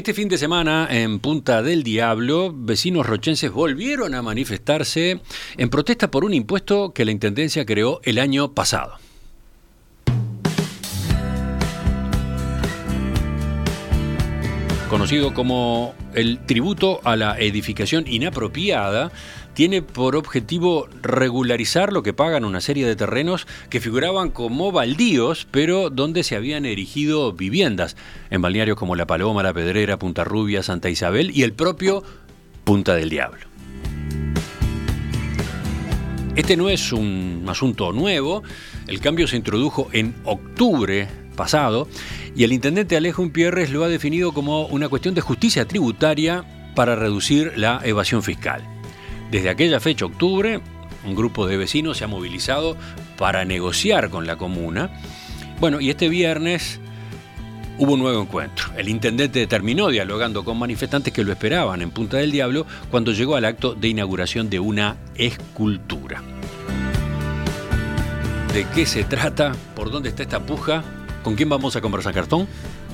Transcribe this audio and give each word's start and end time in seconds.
Este 0.00 0.14
fin 0.14 0.30
de 0.30 0.38
semana 0.38 0.88
en 0.90 1.18
Punta 1.18 1.62
del 1.62 1.82
Diablo, 1.82 2.54
vecinos 2.56 3.06
rochenses 3.06 3.52
volvieron 3.52 4.14
a 4.14 4.22
manifestarse 4.22 5.20
en 5.58 5.68
protesta 5.68 6.10
por 6.10 6.24
un 6.24 6.32
impuesto 6.32 6.94
que 6.94 7.04
la 7.04 7.10
Intendencia 7.10 7.66
creó 7.66 8.00
el 8.04 8.18
año 8.18 8.54
pasado. 8.54 8.94
Conocido 14.88 15.34
como 15.34 15.94
el 16.14 16.46
tributo 16.46 17.02
a 17.04 17.16
la 17.16 17.38
edificación 17.38 18.04
inapropiada, 18.08 19.12
tiene 19.54 19.82
por 19.82 20.16
objetivo 20.16 20.88
regularizar 21.02 21.92
lo 21.92 22.02
que 22.02 22.12
pagan 22.12 22.44
una 22.44 22.60
serie 22.60 22.86
de 22.86 22.96
terrenos 22.96 23.46
que 23.68 23.80
figuraban 23.80 24.30
como 24.30 24.72
baldíos, 24.72 25.46
pero 25.50 25.90
donde 25.90 26.22
se 26.22 26.36
habían 26.36 26.64
erigido 26.64 27.32
viviendas, 27.32 27.96
en 28.30 28.42
balnearios 28.42 28.76
como 28.76 28.96
La 28.96 29.06
Paloma, 29.06 29.42
La 29.42 29.52
Pedrera, 29.52 29.98
Punta 29.98 30.24
Rubia, 30.24 30.62
Santa 30.62 30.90
Isabel 30.90 31.30
y 31.34 31.42
el 31.42 31.52
propio 31.52 32.02
Punta 32.64 32.94
del 32.94 33.10
Diablo. 33.10 33.50
Este 36.36 36.56
no 36.56 36.68
es 36.68 36.92
un 36.92 37.44
asunto 37.48 37.92
nuevo, 37.92 38.42
el 38.86 39.00
cambio 39.00 39.26
se 39.26 39.36
introdujo 39.36 39.88
en 39.92 40.14
octubre 40.24 41.08
pasado 41.36 41.88
y 42.36 42.44
el 42.44 42.52
intendente 42.52 42.96
Alejo 42.96 43.22
Impierres 43.22 43.70
lo 43.70 43.82
ha 43.82 43.88
definido 43.88 44.32
como 44.32 44.66
una 44.66 44.88
cuestión 44.88 45.14
de 45.14 45.20
justicia 45.20 45.66
tributaria 45.66 46.44
para 46.74 46.94
reducir 46.96 47.52
la 47.56 47.80
evasión 47.84 48.22
fiscal. 48.22 48.79
Desde 49.30 49.48
aquella 49.48 49.78
fecha, 49.78 50.06
octubre, 50.06 50.60
un 51.06 51.14
grupo 51.14 51.46
de 51.46 51.56
vecinos 51.56 51.98
se 51.98 52.04
ha 52.04 52.08
movilizado 52.08 52.76
para 53.16 53.44
negociar 53.44 54.10
con 54.10 54.26
la 54.26 54.36
comuna. 54.36 54.90
Bueno, 55.60 55.80
y 55.80 55.90
este 55.90 56.08
viernes 56.08 56.80
hubo 57.78 57.94
un 57.94 58.00
nuevo 58.00 58.22
encuentro. 58.22 58.66
El 58.76 58.88
intendente 58.88 59.46
terminó 59.46 59.88
dialogando 59.88 60.44
con 60.44 60.58
manifestantes 60.58 61.12
que 61.12 61.22
lo 61.22 61.32
esperaban 61.32 61.80
en 61.80 61.90
Punta 61.90 62.16
del 62.16 62.32
Diablo 62.32 62.66
cuando 62.90 63.12
llegó 63.12 63.36
al 63.36 63.44
acto 63.44 63.74
de 63.74 63.88
inauguración 63.88 64.50
de 64.50 64.58
una 64.58 64.96
escultura. 65.14 66.22
¿De 68.52 68.66
qué 68.74 68.84
se 68.84 69.04
trata? 69.04 69.52
¿Por 69.76 69.92
dónde 69.92 70.08
está 70.08 70.24
esta 70.24 70.40
puja? 70.40 70.82
¿Con 71.22 71.36
quién 71.36 71.48
vamos 71.48 71.76
a 71.76 71.80
conversar, 71.80 72.12
Cartón? 72.12 72.48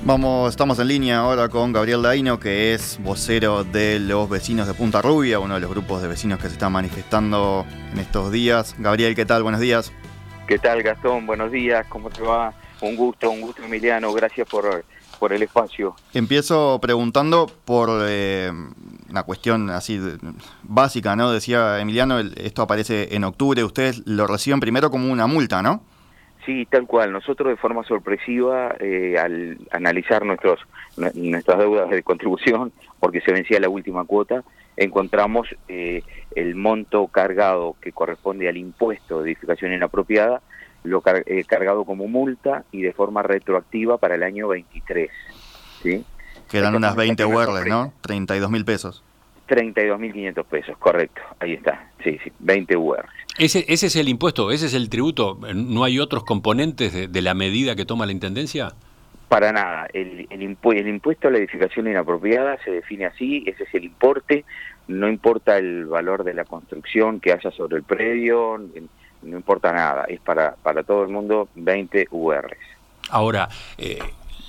Vamos, 0.07 0.51
estamos 0.51 0.79
en 0.79 0.87
línea 0.87 1.19
ahora 1.19 1.49
con 1.49 1.73
Gabriel 1.73 2.01
Daino, 2.01 2.39
que 2.39 2.75
es 2.75 2.97
vocero 3.03 3.65
de 3.65 3.99
los 3.99 4.31
vecinos 4.31 4.69
de 4.69 4.75
Punta 4.75 5.03
Rubia, 5.03 5.41
uno 5.41 5.55
de 5.55 5.61
los 5.61 5.69
grupos 5.69 6.01
de 6.01 6.07
vecinos 6.07 6.39
que 6.39 6.47
se 6.47 6.53
están 6.53 6.71
manifestando 6.71 7.67
en 7.93 7.99
estos 7.99 8.31
días. 8.31 8.77
Gabriel, 8.79 9.17
¿qué 9.17 9.27
tal? 9.27 9.43
Buenos 9.43 9.61
días. 9.61 9.93
¿Qué 10.47 10.61
tal, 10.61 10.85
Gastón? 10.85 11.27
Buenos 11.27 11.51
días, 11.51 11.85
¿cómo 11.89 12.09
te 12.09 12.23
va? 12.23 12.55
Un 12.83 12.95
gusto, 12.95 13.29
un 13.29 13.41
gusto, 13.41 13.65
Emiliano. 13.65 14.13
Gracias 14.13 14.49
por, 14.49 14.85
por 15.19 15.33
el 15.33 15.43
espacio. 15.43 15.97
Empiezo 16.15 16.79
preguntando 16.81 17.51
por 17.65 17.91
eh, 18.05 18.53
una 19.11 19.25
cuestión 19.25 19.71
así 19.71 20.01
básica, 20.63 21.17
¿no? 21.17 21.33
Decía 21.33 21.81
Emiliano, 21.81 22.21
esto 22.21 22.63
aparece 22.63 23.13
en 23.17 23.25
octubre. 23.25 23.65
Ustedes 23.65 24.03
lo 24.07 24.29
reciben 24.29 24.61
primero 24.61 24.89
como 24.89 25.11
una 25.11 25.27
multa, 25.27 25.63
¿no? 25.63 25.83
Sí, 26.47 26.65
tal 26.71 26.87
cual. 26.87 27.13
Nosotros 27.13 27.49
de 27.51 27.57
forma 27.57 27.83
sorpresiva, 27.83 28.77
eh, 28.79 29.19
al 29.19 29.59
analizar 29.73 30.25
nuestros, 30.25 30.61
nuestras 30.97 31.59
deudas 31.59 31.91
de 31.91 32.05
contribución, 32.05 32.73
porque 33.01 33.21
se 33.21 33.33
vencía 33.33 33.59
la 33.59 33.69
última 33.69 34.05
cuota, 34.05 34.45
encontramos 34.77 35.49
eh, 35.67 36.05
el 36.37 36.55
monto 36.55 37.09
cargado 37.09 37.75
que 37.81 37.91
corresponde 37.91 38.49
al 38.49 38.57
impuesto 38.57 39.23
de 39.23 39.31
edificación 39.31 39.73
inapropiada, 39.73 40.41
lo 40.85 41.03
eh, 41.27 41.43
cargado 41.45 41.85
como 41.85 42.07
multa 42.07 42.63
y 42.71 42.83
de 42.83 42.93
forma 42.93 43.25
retroactiva 43.25 43.99
para 43.99 44.15
el 44.15 44.23
año 44.23 44.47
23. 44.47 45.11
¿sí? 45.83 46.05
Quedan 46.49 46.77
unas 46.77 46.95
20 46.95 47.25
URLs, 47.25 47.67
¿no? 47.67 47.93
32 48.03 48.51
mil 48.53 48.65
pesos. 48.65 49.03
32.500 49.49 50.45
pesos, 50.45 50.79
correcto. 50.79 51.23
Ahí 51.41 51.55
está. 51.55 51.91
Sí, 52.05 52.19
sí, 52.23 52.33
20 52.39 52.77
URLs. 52.77 53.26
Ese, 53.39 53.65
ese 53.69 53.87
es 53.87 53.97
el 53.97 54.09
impuesto, 54.09 54.51
ese 54.51 54.67
es 54.67 54.75
el 54.75 54.89
tributo. 54.89 55.39
¿No 55.55 55.85
hay 55.85 55.99
otros 55.99 56.25
componentes 56.25 57.13
de, 57.13 57.23
la 57.23 57.35
medida 57.35 57.77
que 57.77 57.85
toma 57.85 58.07
la 58.07 58.13
Intendencia? 58.13 58.73
Para 59.29 59.53
nada. 59.53 59.89
El, 59.93 60.27
el, 60.31 60.43
impuesto 60.43 61.29
a 61.29 61.31
la 61.31 61.39
edificación 61.39 61.87
inapropiada 61.87 62.59
se 62.65 62.71
define 62.71 63.07
así, 63.07 63.45
ese 63.47 63.65
es 63.65 63.75
el 63.75 63.85
importe. 63.85 64.45
No 64.89 65.09
importa 65.09 65.59
el 65.59 65.87
valor 65.87 66.25
de 66.25 66.33
la 66.33 66.45
construcción 66.45 67.21
que 67.21 67.33
haya 67.33 67.51
sobre 67.51 67.77
el 67.77 67.83
predio, 67.83 68.61
no 69.23 69.37
importa 69.37 69.73
nada. 69.73 70.05
Es 70.09 70.21
para, 70.21 70.55
para 70.63 70.83
todo 70.85 71.03
el 71.03 71.09
mundo 71.11 71.49
20 71.57 72.07
URs. 72.11 72.57
Ahora, 73.11 73.49
eh, 73.79 73.99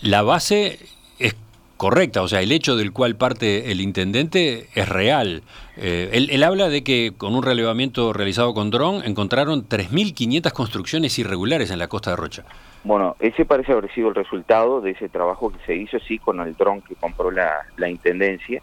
la 0.02 0.22
base 0.22 0.80
es 1.20 1.36
correcta, 1.78 2.22
o 2.22 2.28
sea, 2.28 2.42
el 2.42 2.52
hecho 2.52 2.76
del 2.76 2.92
cual 2.92 3.16
parte 3.16 3.72
el 3.72 3.82
intendente 3.82 4.68
es 4.76 4.90
real. 4.90 5.44
Eh, 5.78 6.10
él, 6.12 6.44
habla 6.44 6.70
de 6.70 6.84
que 6.84 7.14
con 7.16 7.36
un 7.36 7.44
relevamiento 7.44 8.12
realizado 8.14 8.54
con 8.54 8.72
dron 8.72 9.04
encontraron 9.06 9.68
3.500 9.68 10.52
construcciones 10.52 11.18
irregulares 11.20 11.72
en 11.72 11.80
la 11.80 11.88
costa 11.88 12.12
de 12.12 12.16
Rocha. 12.18 12.44
Bueno, 12.84 13.16
ese 13.20 13.46
parece 13.46 13.74
haber 13.74 13.94
sido 13.94 14.10
el 14.10 14.16
resultado 14.16 14.82
de 14.82 14.92
ese 14.92 15.08
trabajo 15.10 15.52
que 15.52 15.60
se 15.66 15.76
hizo, 15.76 16.00
sí, 16.00 16.18
con 16.20 16.40
el 16.40 16.56
dron 16.56 16.82
que 16.82 16.96
compró 16.96 17.32
la, 17.32 17.52
la 17.78 17.90
intendencia. 17.90 18.62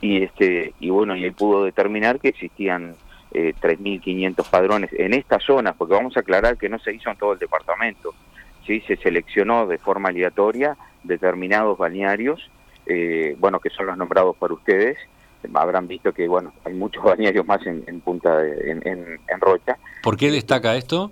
Y, 0.00 0.22
este, 0.22 0.74
y 0.80 0.90
bueno, 0.90 1.16
y 1.16 1.24
él 1.24 1.32
pudo 1.32 1.64
determinar 1.64 2.20
que 2.20 2.28
existían 2.28 2.94
eh, 3.32 3.52
3.500 3.60 4.48
padrones 4.48 4.90
en 4.92 5.12
esta 5.12 5.40
zona, 5.40 5.72
porque 5.72 5.94
vamos 5.94 6.16
a 6.16 6.20
aclarar 6.20 6.56
que 6.56 6.68
no 6.68 6.78
se 6.78 6.94
hizo 6.94 7.10
en 7.10 7.16
todo 7.16 7.32
el 7.32 7.38
departamento. 7.38 8.14
¿sí? 8.64 8.80
Se 8.86 8.96
seleccionó 8.96 9.66
de 9.66 9.78
forma 9.78 10.10
aleatoria 10.10 10.76
determinados 11.04 11.78
balnearios, 11.78 12.40
eh, 12.86 13.36
bueno, 13.38 13.60
que 13.60 13.70
son 13.70 13.86
los 13.86 13.96
nombrados 13.96 14.36
por 14.36 14.52
ustedes, 14.52 14.98
habrán 15.54 15.86
visto 15.86 16.12
que, 16.12 16.26
bueno, 16.26 16.52
hay 16.64 16.74
muchos 16.74 17.02
balnearios 17.04 17.46
más 17.46 17.64
en, 17.66 18.00
Punta, 18.00 18.36
de, 18.38 18.70
en, 18.70 18.82
en, 18.84 19.40
Rocha. 19.40 19.78
¿Por 20.02 20.16
qué 20.16 20.30
destaca 20.30 20.76
esto? 20.76 21.10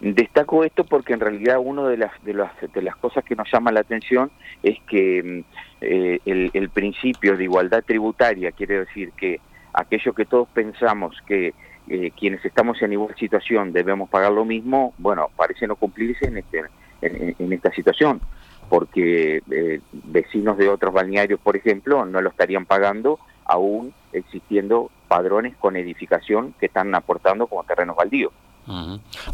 Destaco 0.00 0.64
esto 0.64 0.84
porque 0.84 1.12
en 1.12 1.20
realidad 1.20 1.58
una 1.58 1.88
de 1.88 1.96
las, 1.96 2.12
de 2.22 2.34
las, 2.34 2.52
de 2.72 2.82
las 2.82 2.96
cosas 2.96 3.24
que 3.24 3.34
nos 3.34 3.50
llama 3.50 3.72
la 3.72 3.80
atención 3.80 4.30
es 4.62 4.78
que 4.88 5.44
eh, 5.80 6.20
el, 6.24 6.50
el 6.52 6.70
principio 6.70 7.36
de 7.36 7.44
igualdad 7.44 7.82
tributaria 7.84 8.52
quiere 8.52 8.80
decir 8.80 9.12
que 9.12 9.40
aquello 9.72 10.12
que 10.12 10.24
todos 10.24 10.48
pensamos 10.48 11.16
que 11.26 11.54
eh, 11.90 12.10
quienes 12.18 12.44
estamos 12.44 12.82
en 12.82 12.92
igual 12.92 13.14
situación 13.16 13.72
debemos 13.72 14.10
pagar 14.10 14.32
lo 14.32 14.44
mismo, 14.44 14.92
bueno, 14.98 15.30
parece 15.34 15.66
no 15.66 15.76
cumplirse 15.76 16.26
en, 16.26 16.36
este, 16.36 16.62
en, 17.00 17.52
esta 17.52 17.72
situación, 17.72 18.20
porque 18.68 19.42
eh, 19.50 19.80
vecinos 19.92 20.58
de 20.58 20.68
otros 20.68 20.92
balnearios, 20.92 21.40
por 21.40 21.56
ejemplo, 21.56 22.04
no 22.04 22.20
lo 22.20 22.30
estarían 22.30 22.66
pagando 22.66 23.18
aún 23.44 23.94
existiendo 24.12 24.90
padrones 25.08 25.56
con 25.56 25.76
edificación 25.76 26.54
que 26.60 26.66
están 26.66 26.94
aportando 26.94 27.46
como 27.46 27.64
terrenos 27.64 27.96
baldíos. 27.96 28.32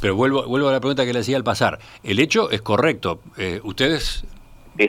Pero 0.01 0.15
vuelvo, 0.15 0.45
vuelvo 0.47 0.69
a 0.69 0.73
la 0.73 0.79
pregunta 0.79 1.05
que 1.05 1.13
le 1.13 1.19
hacía 1.19 1.37
al 1.37 1.43
pasar. 1.43 1.81
El 2.05 2.21
hecho 2.21 2.51
es 2.51 2.63
correcto. 2.63 3.21
Eh, 3.37 3.61
ustedes 3.65 4.25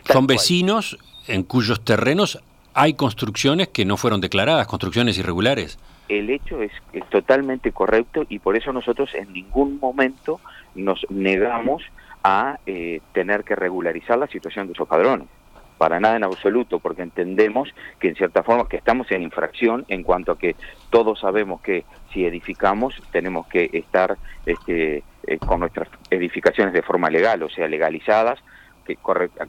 son 0.03 0.27
vecinos 0.27 0.99
en 1.27 1.41
cuyos 1.41 1.83
terrenos 1.83 2.39
hay 2.75 2.93
construcciones 2.93 3.69
que 3.69 3.85
no 3.85 3.97
fueron 3.97 4.21
declaradas, 4.21 4.67
construcciones 4.67 5.17
irregulares 5.17 5.79
el 6.09 6.29
hecho 6.29 6.61
es, 6.61 6.71
totalmente 7.09 7.71
correcto 7.71 8.25
y 8.29 8.39
por 8.39 8.55
eso 8.55 8.71
nosotros 8.73 9.13
en 9.15 9.31
ningún 9.33 9.79
momento 9.79 10.39
nos 10.75 11.05
negamos 11.09 11.83
a 12.27 12.57
eh, 12.65 13.01
tener 13.13 13.43
que 13.43 13.55
regularizar 13.55 14.17
la 14.17 14.25
situación 14.25 14.65
de 14.65 14.73
esos 14.73 14.87
padrones. 14.87 15.27
Para 15.77 15.99
nada 15.99 16.15
en 16.15 16.23
absoluto, 16.23 16.79
porque 16.79 17.03
entendemos 17.03 17.69
que 17.99 18.07
en 18.07 18.15
cierta 18.15 18.41
forma 18.41 18.67
que 18.67 18.77
estamos 18.77 19.11
en 19.11 19.21
infracción 19.21 19.85
en 19.89 20.01
cuanto 20.01 20.31
a 20.31 20.39
que 20.39 20.55
todos 20.89 21.19
sabemos 21.19 21.61
que 21.61 21.85
si 22.11 22.25
edificamos 22.25 22.99
tenemos 23.11 23.45
que 23.45 23.69
estar 23.73 24.17
este, 24.47 25.03
eh, 25.27 25.37
con 25.37 25.59
nuestras 25.59 25.87
edificaciones 26.09 26.73
de 26.73 26.81
forma 26.81 27.11
legal, 27.11 27.43
o 27.43 27.49
sea, 27.49 27.67
legalizadas, 27.67 28.39
que, 28.87 28.97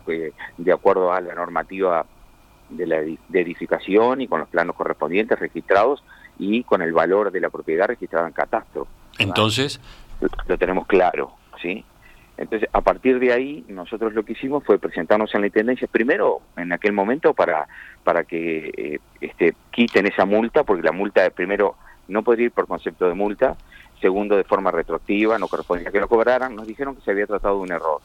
que 0.04 0.32
de 0.58 0.72
acuerdo 0.72 1.14
a 1.14 1.20
la 1.22 1.34
normativa 1.34 2.04
de 2.68 2.86
la 2.86 2.96
de 2.96 3.40
edificación 3.40 4.20
y 4.20 4.28
con 4.28 4.40
los 4.40 4.48
planos 4.50 4.76
correspondientes 4.76 5.38
registrados 5.38 6.02
y 6.38 6.62
con 6.64 6.82
el 6.82 6.92
valor 6.92 7.30
de 7.30 7.40
la 7.40 7.48
propiedad 7.48 7.86
registrada 7.86 8.26
en 8.26 8.34
catastro. 8.34 8.86
Entonces, 9.18 9.80
lo, 10.46 10.58
tenemos 10.58 10.86
claro, 10.86 11.32
¿sí? 11.62 11.84
Entonces, 12.38 12.68
a 12.72 12.82
partir 12.82 13.18
de 13.18 13.32
ahí, 13.32 13.64
nosotros 13.68 14.12
lo 14.12 14.24
que 14.24 14.32
hicimos 14.32 14.62
fue 14.64 14.78
presentarnos 14.78 15.34
en 15.34 15.40
la 15.40 15.46
Intendencia, 15.46 15.88
primero, 15.90 16.42
en 16.56 16.72
aquel 16.72 16.92
momento, 16.92 17.32
para, 17.32 17.66
para 18.04 18.24
que 18.24 18.72
eh, 18.76 18.98
este, 19.20 19.54
quiten 19.70 20.06
esa 20.06 20.26
multa, 20.26 20.62
porque 20.64 20.82
la 20.82 20.92
multa, 20.92 21.28
primero, 21.30 21.76
no 22.08 22.22
puede 22.22 22.44
ir 22.44 22.52
por 22.52 22.66
concepto 22.66 23.08
de 23.08 23.14
multa, 23.14 23.56
segundo, 24.00 24.36
de 24.36 24.44
forma 24.44 24.70
retroactiva, 24.70 25.38
no 25.38 25.48
correspondía 25.48 25.90
que 25.90 26.00
lo 26.00 26.08
cobraran, 26.08 26.54
nos 26.54 26.66
dijeron 26.66 26.94
que 26.94 27.02
se 27.02 27.10
había 27.10 27.26
tratado 27.26 27.56
de 27.56 27.62
un 27.62 27.72
error, 27.72 28.00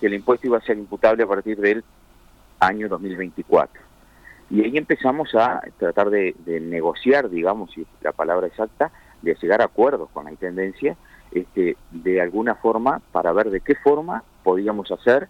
que 0.00 0.06
el 0.06 0.14
impuesto 0.14 0.46
iba 0.46 0.58
a 0.58 0.62
ser 0.62 0.76
imputable 0.76 1.22
a 1.22 1.26
partir 1.26 1.58
del 1.58 1.84
año 2.60 2.88
2024. 2.88 3.82
Y 4.50 4.62
ahí 4.62 4.76
empezamos 4.76 5.34
a 5.34 5.60
tratar 5.78 6.10
de, 6.10 6.34
negociar, 6.46 7.28
digamos, 7.28 7.70
si 7.72 7.84
la 8.00 8.12
palabra 8.12 8.46
exacta, 8.46 8.92
de 9.22 9.34
llegar 9.34 9.60
a 9.60 9.64
acuerdos 9.64 10.08
con 10.10 10.24
la 10.24 10.30
Intendencia, 10.30 10.96
este, 11.32 11.76
de 11.90 12.20
alguna 12.20 12.54
forma, 12.54 13.00
para 13.12 13.32
ver 13.32 13.50
de 13.50 13.60
qué 13.60 13.74
forma 13.74 14.22
podíamos 14.42 14.90
hacer 14.90 15.28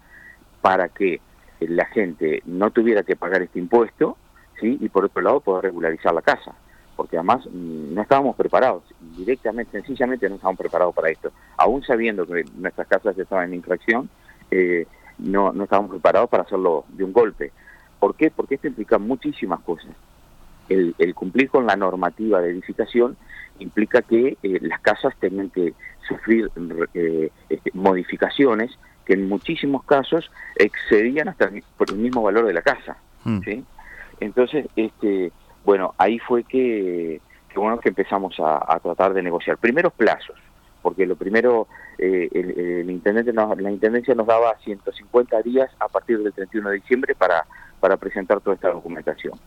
para 0.61 0.89
que 0.89 1.21
la 1.61 1.87
gente 1.87 2.43
no 2.45 2.71
tuviera 2.71 3.03
que 3.03 3.17
pagar 3.17 3.43
este 3.43 3.59
impuesto, 3.59 4.17
¿sí? 4.61 4.79
y 4.81 4.89
por 4.89 5.05
otro 5.05 5.23
lado 5.23 5.41
poder 5.41 5.65
regularizar 5.65 6.13
la 6.13 6.23
casa, 6.23 6.55
porque 6.97 7.17
además 7.17 7.47
mm, 7.47 7.95
no 7.95 8.03
estábamos 8.03 8.37
preparados, 8.37 8.83
directamente, 9.17 9.81
sencillamente 9.81 10.29
no 10.29 10.37
estábamos 10.37 10.59
preparados 10.59 10.95
para 10.95 11.11
esto, 11.11 11.31
aún 11.57 11.83
sabiendo 11.83 12.27
que 12.27 12.45
nuestras 12.57 12.87
casas 12.89 13.19
estaban 13.19 13.49
en 13.49 13.55
infracción, 13.55 14.09
eh, 14.51 14.87
no, 15.19 15.53
no 15.53 15.65
estábamos 15.65 15.91
preparados 15.93 16.29
para 16.29 16.43
hacerlo 16.43 16.85
de 16.89 17.05
un 17.05 17.13
golpe. 17.13 17.53
¿Por 17.99 18.15
qué? 18.15 18.31
Porque 18.31 18.57
esto 18.57 18.67
implica 18.67 18.99
muchísimas 18.99 19.61
cosas. 19.61 19.91
El, 20.69 20.95
cumplir 21.15 21.49
con 21.49 21.67
la 21.67 21.77
normativa 21.77 22.41
de 22.41 22.51
edificación 22.51 23.17
implica 23.59 24.03
que 24.03 24.37
eh, 24.43 24.59
las 24.63 24.81
casas 24.81 25.15
tengan 25.21 25.51
que 25.51 25.75
sufrir 26.07 26.51
eh, 26.95 27.31
este, 27.49 27.71
modificaciones 27.75 28.79
que 29.05 29.15
en 29.15 29.29
muchísimos 29.29 29.85
casos 29.85 30.31
excedían 30.57 31.29
hasta 31.29 31.47
el, 31.47 31.63
por 31.77 31.91
el 31.91 31.97
mismo 31.97 32.23
valor 32.23 32.47
de 32.47 32.53
la 32.53 32.63
casa. 32.63 32.97
Mm. 33.25 33.41
¿sí? 33.43 33.65
Entonces, 34.21 34.67
este, 34.77 35.33
bueno, 35.65 35.95
ahí 35.99 36.19
fue 36.19 36.45
que, 36.45 37.21
bueno 37.55 37.79
que 37.79 37.89
empezamos 37.91 38.35
a, 38.39 38.79
tratar 38.83 39.15
de 39.15 39.23
negociar. 39.23 39.59
Primeros 39.59 39.93
plazos, 39.93 40.37
porque 40.83 41.07
lo 41.07 41.17
primero, 41.17 41.69
eh, 41.99 42.29
el, 42.33 42.91
intendente 42.91 43.33
la 43.33 43.71
intendencia 43.71 44.15
nos 44.15 44.27
daba 44.27 44.57
150 44.59 45.43
días 45.43 45.71
a 45.79 45.89
partir 45.89 46.19
del 46.19 46.33
31 46.33 46.71
de 46.71 46.77
diciembre 46.77 47.15
para, 47.15 47.47
para 47.81 47.97
presentar 47.97 48.41
toda 48.41 48.55
esta 48.55 48.71
documentación 48.71 49.39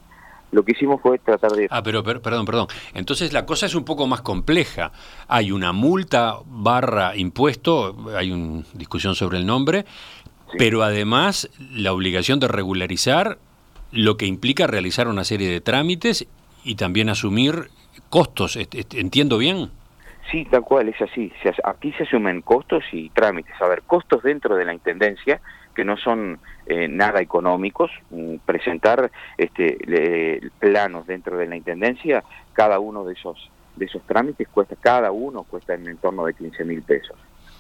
lo 0.52 0.64
que 0.64 0.72
hicimos 0.72 1.02
fue 1.02 1.20
tratar 1.20 1.52
de... 1.52 1.68
Ah, 1.70 1.84
pero, 1.84 2.04
perdón, 2.04 2.46
perdón. 2.46 2.68
Entonces 2.94 3.34
la 3.34 3.46
cosa 3.46 3.66
es 3.66 3.76
un 3.76 3.86
poco 3.86 4.08
más 4.08 4.22
compleja. 4.22 4.92
Hay 5.28 5.52
una 5.52 5.72
multa 5.72 6.38
barra 6.46 7.16
impuesto, 7.16 7.96
hay 8.16 8.32
una 8.32 8.64
discusión 8.74 9.16
sobre 9.16 9.38
el 9.38 9.46
nombre, 9.46 9.86
pero 10.58 10.84
además 10.84 11.50
la 11.60 11.94
obligación 11.94 12.40
de 12.40 12.48
regularizar 12.48 13.38
lo 13.92 14.18
que 14.18 14.26
implica 14.26 14.68
realizar 14.68 15.08
una 15.08 15.24
serie 15.24 15.50
de 15.50 15.62
trámites 15.62 16.28
y 16.64 16.76
también 16.76 17.10
asumir 17.10 17.70
costos. 18.10 18.58
¿Entiendo 18.58 19.38
bien? 19.38 19.72
Sí, 20.32 20.46
tal 20.46 20.62
cual, 20.62 20.90
es 20.90 21.02
así. 21.02 21.32
Aquí 21.64 21.92
se 21.94 22.04
asumen 22.04 22.42
costos 22.42 22.84
y 22.92 23.10
trámites. 23.10 23.56
A 23.62 23.68
ver, 23.68 23.82
costos 23.84 24.22
dentro 24.22 24.56
de 24.56 24.66
la 24.66 24.74
Intendencia, 24.74 25.42
que 25.76 25.86
no 25.86 25.98
son 25.98 26.40
eh, 26.66 26.88
nada 26.88 27.22
económicos. 27.22 27.92
Mm, 28.10 28.36
presentar 28.46 29.12
este, 29.38 30.42
planos 30.60 31.08
dentro 31.08 31.38
de 31.38 31.48
la 31.48 31.56
Intendencia, 31.56 32.24
cada 32.54 32.80
uno 32.80 33.06
de 33.06 33.14
esos, 33.14 33.50
de 33.76 33.86
esos 33.86 34.02
trámites 34.04 34.48
cuesta, 34.48 34.76
cada 34.80 35.12
uno 35.12 35.44
cuesta 35.44 35.74
en 35.74 35.98
torno 35.98 36.26
de 36.26 36.34
15 36.34 36.66
mil 36.66 36.82
pesos. 36.82 37.18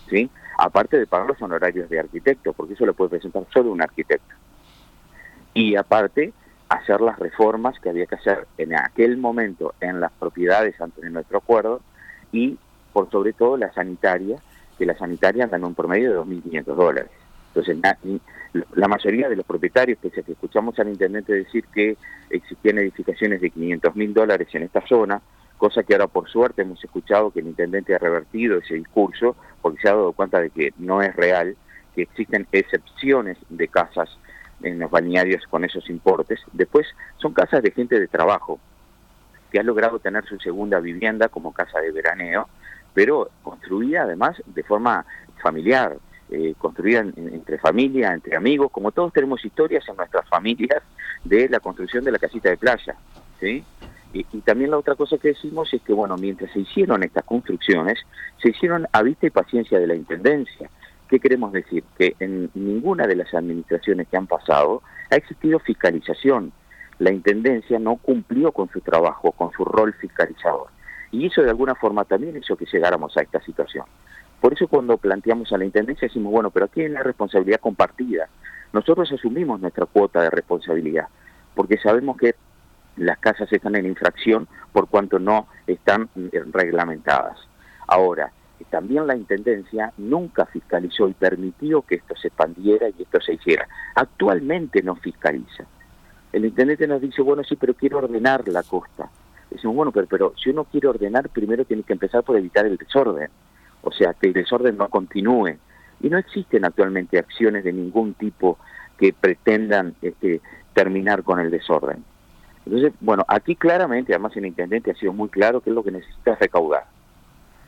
¿sí? 0.09 0.29
Aparte 0.57 0.97
de 0.97 1.07
pagar 1.07 1.27
los 1.27 1.41
honorarios 1.41 1.89
de 1.89 1.99
arquitecto, 1.99 2.53
porque 2.53 2.73
eso 2.73 2.85
lo 2.85 2.93
puede 2.93 3.11
presentar 3.11 3.45
solo 3.53 3.71
un 3.71 3.81
arquitecto 3.81 4.35
y 5.53 5.75
aparte 5.75 6.33
hacer 6.69 7.01
las 7.01 7.17
reformas 7.17 7.79
que 7.79 7.89
había 7.89 8.05
que 8.05 8.15
hacer 8.15 8.47
en 8.57 8.75
aquel 8.75 9.17
momento 9.17 9.73
en 9.81 9.99
las 9.99 10.11
propiedades 10.11 10.79
antes 10.79 11.03
de 11.03 11.09
nuestro 11.09 11.39
acuerdo 11.39 11.81
y 12.31 12.57
por 12.93 13.09
sobre 13.09 13.33
todo 13.33 13.57
la 13.57 13.73
sanitaria, 13.73 14.37
que 14.77 14.85
la 14.85 14.97
sanitaria 14.97 15.47
dan 15.47 15.63
un 15.63 15.75
promedio 15.75 16.11
de 16.11 16.19
2.500 16.19 16.63
dólares. 16.75 17.11
Entonces, 17.53 17.77
la 18.75 18.87
mayoría 18.87 19.29
de 19.29 19.35
los 19.35 19.45
propietarios, 19.45 19.97
pese 19.99 20.21
a 20.21 20.23
que 20.23 20.33
escuchamos 20.33 20.77
al 20.79 20.89
intendente 20.89 21.33
decir 21.33 21.65
que 21.73 21.97
existían 22.29 22.77
edificaciones 22.77 23.41
de 23.41 23.49
500 23.49 23.95
mil 23.95 24.13
dólares 24.13 24.47
en 24.53 24.63
esta 24.63 24.85
zona, 24.87 25.21
cosa 25.57 25.83
que 25.83 25.93
ahora 25.93 26.07
por 26.07 26.29
suerte 26.29 26.61
hemos 26.61 26.83
escuchado 26.83 27.31
que 27.31 27.41
el 27.41 27.47
intendente 27.47 27.93
ha 27.93 27.97
revertido 27.97 28.59
ese 28.59 28.75
discurso, 28.75 29.35
porque 29.61 29.81
se 29.81 29.89
ha 29.89 29.93
dado 29.93 30.13
cuenta 30.13 30.39
de 30.39 30.49
que 30.51 30.73
no 30.77 31.01
es 31.01 31.15
real, 31.15 31.55
que 31.95 32.03
existen 32.03 32.47
excepciones 32.51 33.37
de 33.49 33.67
casas 33.67 34.09
en 34.61 34.79
los 34.79 34.91
balnearios 34.91 35.43
con 35.49 35.65
esos 35.65 35.89
importes. 35.89 36.39
Después 36.53 36.87
son 37.17 37.33
casas 37.33 37.63
de 37.63 37.71
gente 37.71 37.99
de 37.99 38.07
trabajo 38.07 38.59
que 39.51 39.59
ha 39.59 39.63
logrado 39.63 39.99
tener 39.99 40.25
su 40.25 40.37
segunda 40.39 40.79
vivienda 40.79 41.29
como 41.29 41.53
casa 41.53 41.79
de 41.79 41.91
veraneo, 41.91 42.47
pero 42.93 43.29
construida 43.41 44.03
además 44.03 44.41
de 44.45 44.63
forma 44.63 45.05
familiar, 45.41 45.97
eh, 46.31 46.53
construida 46.57 47.01
entre 47.15 47.57
familia, 47.57 48.13
entre 48.13 48.35
amigos, 48.35 48.71
como 48.71 48.91
todos 48.91 49.13
tenemos 49.13 49.43
historias 49.43 49.87
en 49.87 49.95
nuestras 49.95 50.27
familias 50.29 50.83
de 51.23 51.49
la 51.49 51.59
construcción 51.59 52.03
de 52.03 52.11
la 52.11 52.19
casita 52.19 52.49
de 52.49 52.57
playa. 52.57 52.95
¿sí? 53.39 53.63
Y, 54.13 54.25
y, 54.31 54.41
también 54.41 54.71
la 54.71 54.77
otra 54.77 54.95
cosa 54.95 55.17
que 55.17 55.29
decimos 55.29 55.73
es 55.73 55.81
que, 55.81 55.93
bueno, 55.93 56.17
mientras 56.17 56.51
se 56.51 56.59
hicieron 56.59 57.03
estas 57.03 57.23
construcciones, 57.23 57.99
se 58.41 58.49
hicieron 58.49 58.87
a 58.91 59.03
vista 59.03 59.27
y 59.27 59.29
paciencia 59.29 59.79
de 59.79 59.87
la 59.87 59.95
Intendencia. 59.95 60.69
¿Qué 61.09 61.19
queremos 61.19 61.51
decir? 61.51 61.83
Que 61.97 62.15
en 62.19 62.51
ninguna 62.53 63.07
de 63.07 63.15
las 63.15 63.33
administraciones 63.33 64.07
que 64.07 64.17
han 64.17 64.27
pasado 64.27 64.83
ha 65.09 65.15
existido 65.15 65.59
fiscalización. 65.59 66.51
La 66.99 67.11
Intendencia 67.11 67.79
no 67.79 67.95
cumplió 67.95 68.51
con 68.51 68.69
su 68.69 68.81
trabajo, 68.81 69.31
con 69.31 69.51
su 69.51 69.65
rol 69.65 69.93
fiscalizador. 69.93 70.67
Y 71.11 71.27
eso 71.27 71.41
de 71.41 71.49
alguna 71.49 71.75
forma 71.75 72.05
también 72.05 72.37
hizo 72.37 72.55
que 72.55 72.65
llegáramos 72.65 73.15
a 73.17 73.21
esta 73.21 73.41
situación. 73.41 73.85
Por 74.39 74.53
eso 74.53 74.67
cuando 74.67 74.97
planteamos 74.97 75.51
a 75.51 75.57
la 75.57 75.65
Intendencia 75.65 76.07
decimos, 76.07 76.31
bueno, 76.31 76.49
pero 76.49 76.65
aquí 76.65 76.81
hay 76.81 76.87
una 76.87 77.03
responsabilidad 77.03 77.59
compartida. 77.59 78.29
Nosotros 78.71 79.11
asumimos 79.11 79.59
nuestra 79.59 79.85
cuota 79.85 80.21
de 80.21 80.29
responsabilidad, 80.29 81.07
porque 81.55 81.77
sabemos 81.77 82.17
que 82.17 82.35
las 82.97 83.17
casas 83.17 83.51
están 83.51 83.75
en 83.75 83.85
infracción 83.85 84.47
por 84.71 84.87
cuanto 84.87 85.19
no 85.19 85.47
están 85.65 86.09
reglamentadas. 86.51 87.37
Ahora, 87.87 88.31
también 88.69 89.07
la 89.07 89.15
Intendencia 89.15 89.91
nunca 89.97 90.45
fiscalizó 90.45 91.07
y 91.07 91.13
permitió 91.13 91.81
que 91.81 91.95
esto 91.95 92.15
se 92.15 92.27
expandiera 92.27 92.89
y 92.89 93.01
esto 93.01 93.19
se 93.21 93.33
hiciera. 93.33 93.67
Actualmente 93.95 94.83
no 94.83 94.95
fiscaliza. 94.95 95.65
El 96.31 96.45
Intendente 96.45 96.87
nos 96.87 97.01
dice, 97.01 97.21
bueno, 97.21 97.43
sí, 97.43 97.55
pero 97.55 97.73
quiero 97.73 97.97
ordenar 97.97 98.47
la 98.47 98.63
costa. 98.63 99.09
Decimos, 99.49 99.75
bueno, 99.75 99.91
pero, 99.91 100.07
pero 100.07 100.33
si 100.41 100.49
uno 100.49 100.65
quiere 100.65 100.87
ordenar, 100.87 101.29
primero 101.29 101.65
tiene 101.65 101.83
que 101.83 101.93
empezar 101.93 102.23
por 102.23 102.37
evitar 102.37 102.65
el 102.65 102.77
desorden. 102.77 103.29
O 103.81 103.91
sea, 103.91 104.13
que 104.13 104.27
el 104.27 104.33
desorden 104.33 104.77
no 104.77 104.89
continúe. 104.89 105.57
Y 106.01 106.09
no 106.09 106.17
existen 106.17 106.65
actualmente 106.65 107.17
acciones 107.17 107.63
de 107.63 107.73
ningún 107.73 108.13
tipo 108.13 108.57
que 108.97 109.13
pretendan 109.13 109.95
este, 110.01 110.41
terminar 110.73 111.23
con 111.23 111.39
el 111.39 111.51
desorden. 111.51 112.03
Entonces, 112.65 112.93
bueno, 112.99 113.25
aquí 113.27 113.55
claramente, 113.55 114.13
además 114.13 114.35
el 114.37 114.45
intendente 114.45 114.91
ha 114.91 114.95
sido 114.95 115.13
muy 115.13 115.29
claro 115.29 115.61
que 115.61 115.69
es 115.69 115.75
lo 115.75 115.83
que 115.83 115.91
necesita 115.91 116.35
recaudar. 116.35 116.85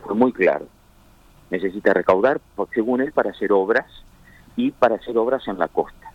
Fue 0.04 0.16
muy 0.16 0.32
claro 0.32 0.68
necesita 1.52 1.94
recaudar, 1.94 2.42
según 2.74 3.02
él, 3.02 3.12
para 3.12 3.32
hacer 3.32 3.52
obras 3.52 3.86
y 4.56 4.72
para 4.72 4.96
hacer 4.96 5.18
obras 5.18 5.48
en 5.48 5.60
la 5.60 5.68
costa. 5.68 6.12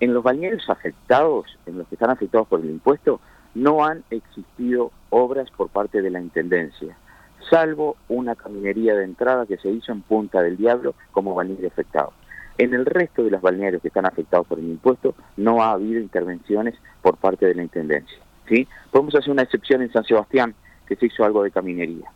En 0.00 0.14
los 0.14 0.22
balnearios 0.22 0.70
afectados, 0.70 1.58
en 1.66 1.78
los 1.78 1.88
que 1.88 1.96
están 1.96 2.10
afectados 2.10 2.46
por 2.46 2.60
el 2.60 2.70
impuesto, 2.70 3.20
no 3.58 3.84
han 3.84 4.04
existido 4.10 4.92
obras 5.10 5.50
por 5.50 5.68
parte 5.68 6.00
de 6.00 6.10
la 6.10 6.20
Intendencia, 6.20 6.96
salvo 7.50 7.96
una 8.08 8.34
caminería 8.34 8.94
de 8.94 9.04
entrada 9.04 9.46
que 9.46 9.58
se 9.58 9.68
hizo 9.68 9.92
en 9.92 10.02
Punta 10.02 10.42
del 10.42 10.56
Diablo 10.56 10.94
como 11.12 11.34
balneario 11.34 11.68
afectado. 11.68 12.12
En 12.56 12.74
el 12.74 12.86
resto 12.86 13.22
de 13.22 13.30
los 13.30 13.40
balnearios 13.40 13.82
que 13.82 13.88
están 13.88 14.06
afectados 14.06 14.46
por 14.46 14.58
el 14.58 14.68
impuesto 14.68 15.14
no 15.36 15.62
ha 15.62 15.72
habido 15.72 16.00
intervenciones 16.00 16.74
por 17.02 17.16
parte 17.16 17.46
de 17.46 17.54
la 17.54 17.62
Intendencia. 17.62 18.18
¿sí? 18.48 18.66
Podemos 18.90 19.14
hacer 19.14 19.30
una 19.30 19.42
excepción 19.42 19.82
en 19.82 19.92
San 19.92 20.04
Sebastián, 20.04 20.54
que 20.86 20.96
se 20.96 21.06
hizo 21.06 21.24
algo 21.24 21.42
de 21.42 21.50
caminería, 21.50 22.10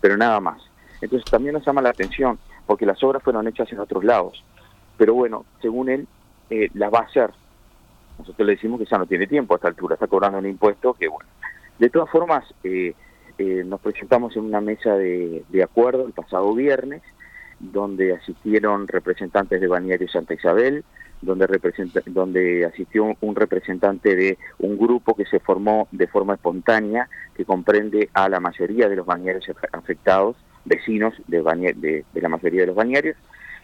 pero 0.00 0.16
nada 0.16 0.40
más. 0.40 0.62
Entonces 1.00 1.28
también 1.30 1.54
nos 1.54 1.66
llama 1.66 1.82
la 1.82 1.90
atención, 1.90 2.38
porque 2.66 2.86
las 2.86 3.02
obras 3.02 3.22
fueron 3.22 3.48
hechas 3.48 3.70
en 3.72 3.80
otros 3.80 4.04
lados. 4.04 4.44
Pero 4.96 5.14
bueno, 5.14 5.44
según 5.60 5.88
él, 5.88 6.06
eh, 6.50 6.68
las 6.74 6.92
va 6.92 7.00
a 7.00 7.02
hacer. 7.02 7.30
Nosotros 8.18 8.46
le 8.46 8.54
decimos 8.54 8.78
que 8.80 8.86
ya 8.86 8.98
no 8.98 9.06
tiene 9.06 9.26
tiempo 9.26 9.54
a 9.54 9.56
esta 9.56 9.68
altura, 9.68 9.94
está 9.94 10.06
cobrando 10.06 10.38
un 10.38 10.46
impuesto 10.46 10.94
que 10.94 11.08
bueno. 11.08 11.28
De 11.78 11.90
todas 11.90 12.08
formas, 12.10 12.44
eh, 12.62 12.94
eh, 13.38 13.62
nos 13.66 13.80
presentamos 13.80 14.36
en 14.36 14.44
una 14.44 14.60
mesa 14.60 14.94
de, 14.94 15.44
acuerdo 15.62 16.06
el 16.06 16.12
pasado 16.12 16.54
viernes, 16.54 17.02
donde 17.58 18.14
asistieron 18.14 18.86
representantes 18.86 19.60
de 19.60 19.66
Balneario 19.66 20.08
Santa 20.08 20.34
Isabel, 20.34 20.84
donde, 21.20 21.46
donde 22.06 22.64
asistió 22.66 23.16
un 23.20 23.34
representante 23.34 24.14
de 24.14 24.38
un 24.58 24.76
grupo 24.76 25.14
que 25.16 25.24
se 25.24 25.40
formó 25.40 25.88
de 25.90 26.06
forma 26.06 26.34
espontánea, 26.34 27.08
que 27.34 27.44
comprende 27.44 28.10
a 28.12 28.28
la 28.28 28.40
mayoría 28.40 28.88
de 28.88 28.96
los 28.96 29.06
balnearios 29.06 29.46
afectados, 29.72 30.36
vecinos 30.64 31.14
de, 31.26 32.04
de, 32.12 32.20
la 32.20 32.28
mayoría 32.28 32.62
de 32.62 32.66
los 32.68 32.76
bañarios 32.76 33.16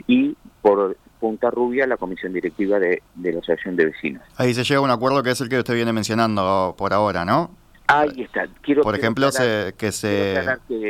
y 0.06 0.36
por 0.62 0.96
Punta 1.20 1.50
Rubia 1.50 1.86
la 1.86 1.96
comisión 1.96 2.32
directiva 2.32 2.78
de, 2.78 3.02
la 3.22 3.30
Asociación 3.30 3.76
de 3.76 3.86
Vecinos. 3.86 4.22
Ahí 4.36 4.54
se 4.54 4.64
llega 4.64 4.80
a 4.80 4.82
un 4.82 4.90
acuerdo 4.90 5.22
que 5.22 5.30
es 5.30 5.40
el 5.40 5.48
que 5.48 5.58
usted 5.58 5.74
viene 5.74 5.92
mencionando 5.92 6.74
por 6.76 6.92
ahora, 6.92 7.24
¿no? 7.24 7.59
Ahí 7.90 8.22
está. 8.22 8.46
Quiero, 8.62 8.82
Por 8.82 8.94
ejemplo, 8.94 9.28
que 9.76 9.92
se... 9.92 10.42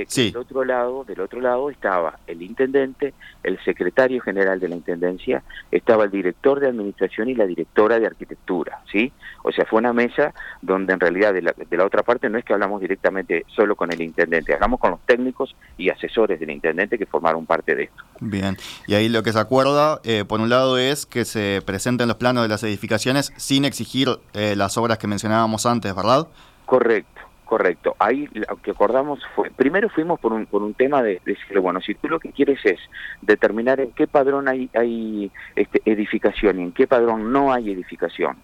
sí. 0.06 0.30
del, 0.30 0.36
otro 0.36 0.64
lado, 0.64 1.04
del 1.04 1.20
otro 1.20 1.40
lado 1.40 1.70
estaba 1.70 2.18
el 2.26 2.42
intendente, 2.42 3.14
el 3.42 3.62
secretario 3.64 4.20
general 4.20 4.60
de 4.60 4.68
la 4.68 4.76
intendencia, 4.76 5.42
estaba 5.70 6.04
el 6.04 6.10
director 6.10 6.60
de 6.60 6.68
administración 6.68 7.28
y 7.28 7.34
la 7.34 7.46
directora 7.46 7.98
de 7.98 8.06
arquitectura, 8.06 8.82
¿sí? 8.90 9.12
O 9.42 9.52
sea, 9.52 9.64
fue 9.64 9.78
una 9.78 9.92
mesa 9.92 10.34
donde 10.60 10.92
en 10.92 11.00
realidad 11.00 11.32
de 11.32 11.42
la, 11.42 11.54
de 11.54 11.76
la 11.76 11.84
otra 11.84 12.02
parte 12.02 12.28
no 12.28 12.38
es 12.38 12.44
que 12.44 12.52
hablamos 12.52 12.80
directamente 12.80 13.44
solo 13.54 13.74
con 13.76 13.90
el 13.92 14.00
intendente, 14.02 14.52
hablamos 14.52 14.80
con 14.80 14.90
los 14.90 15.00
técnicos 15.06 15.56
y 15.78 15.88
asesores 15.88 16.38
del 16.38 16.50
intendente 16.50 16.98
que 16.98 17.06
formaron 17.06 17.46
parte 17.46 17.74
de 17.74 17.84
esto. 17.84 18.04
Bien, 18.20 18.56
y 18.86 18.94
ahí 18.94 19.08
lo 19.08 19.22
que 19.22 19.32
se 19.32 19.38
acuerda, 19.38 20.00
eh, 20.04 20.24
por 20.26 20.40
un 20.40 20.50
lado, 20.50 20.76
es 20.76 21.06
que 21.06 21.24
se 21.24 21.62
presenten 21.64 22.08
los 22.08 22.18
planos 22.18 22.42
de 22.42 22.48
las 22.48 22.62
edificaciones 22.62 23.32
sin 23.36 23.64
exigir 23.64 24.08
eh, 24.34 24.54
las 24.56 24.76
obras 24.76 24.98
que 24.98 25.06
mencionábamos 25.06 25.64
antes, 25.64 25.94
¿verdad? 25.94 26.28
Correcto, 26.70 27.20
correcto. 27.46 27.96
Ahí 27.98 28.28
lo 28.32 28.56
que 28.58 28.70
acordamos 28.70 29.18
fue, 29.34 29.50
primero 29.50 29.88
fuimos 29.88 30.20
por 30.20 30.32
un, 30.32 30.46
por 30.46 30.62
un 30.62 30.74
tema 30.74 31.02
de, 31.02 31.20
decirle, 31.24 31.58
bueno, 31.58 31.80
si 31.80 31.96
tú 31.96 32.06
lo 32.06 32.20
que 32.20 32.30
quieres 32.30 32.64
es 32.64 32.78
determinar 33.22 33.80
en 33.80 33.90
qué 33.90 34.06
padrón 34.06 34.46
hay, 34.46 34.70
hay 34.72 35.32
este, 35.56 35.82
edificación 35.84 36.60
y 36.60 36.62
en 36.62 36.70
qué 36.70 36.86
padrón 36.86 37.32
no 37.32 37.52
hay 37.52 37.72
edificación, 37.72 38.36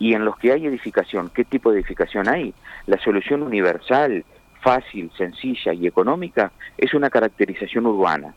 y 0.00 0.14
en 0.14 0.24
los 0.24 0.36
que 0.36 0.50
hay 0.50 0.66
edificación, 0.66 1.30
qué 1.32 1.44
tipo 1.44 1.70
de 1.70 1.78
edificación 1.78 2.28
hay, 2.28 2.52
la 2.88 2.98
solución 2.98 3.44
universal, 3.44 4.24
fácil, 4.62 5.12
sencilla 5.16 5.72
y 5.72 5.86
económica 5.86 6.50
es 6.76 6.92
una 6.92 7.08
caracterización 7.08 7.86
urbana. 7.86 8.34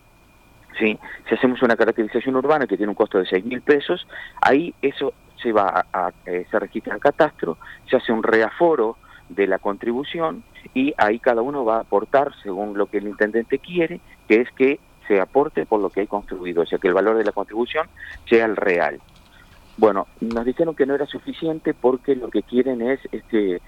¿sí? 0.78 1.00
Si 1.28 1.34
hacemos 1.34 1.64
una 1.64 1.76
caracterización 1.76 2.36
urbana 2.36 2.68
que 2.68 2.78
tiene 2.78 2.92
un 2.92 2.96
costo 2.96 3.18
de 3.18 3.26
6 3.26 3.46
mil 3.46 3.64
pesos, 3.64 4.06
ahí 4.42 4.76
eso 4.80 5.12
se 5.42 5.52
va 5.52 5.88
a, 5.92 6.12
eh, 6.28 6.46
se 6.52 6.60
registra 6.60 6.94
en 6.94 7.00
catastro, 7.00 7.58
se 7.90 7.98
hace 7.98 8.12
un 8.12 8.22
reaforo 8.22 8.98
de 9.36 9.48
la 9.48 9.60
contribución 9.60 10.44
y 10.74 10.94
ahí 10.98 11.20
cada 11.20 11.42
uno 11.42 11.66
va 11.66 11.78
a 11.78 11.82
aportar 11.82 12.32
según 12.42 12.78
lo 12.78 12.88
que 12.88 12.98
el 12.98 13.08
intendente 13.08 13.60
quiere, 13.60 14.00
que 14.28 14.42
es 14.42 14.52
que 14.52 14.80
se 15.08 15.20
aporte 15.20 15.66
por 15.66 15.82
lo 15.82 15.90
que 15.90 16.02
hay 16.02 16.08
construido, 16.08 16.64
o 16.64 16.66
sea, 16.66 16.80
que 16.80 16.88
el 16.88 16.94
valor 16.94 17.18
de 17.18 17.26
la 17.26 17.32
contribución 17.32 17.88
sea 18.30 18.46
el 18.46 18.56
real. 18.56 19.02
Bueno, 19.78 20.08
nos 20.22 20.46
dijeron 20.46 20.76
que 20.76 20.86
no 20.86 20.96
era 20.96 21.06
suficiente 21.06 21.74
porque 21.74 22.16
lo 22.16 22.30
que 22.30 22.44
quieren 22.44 22.82
es 22.82 23.00
este, 23.12 23.62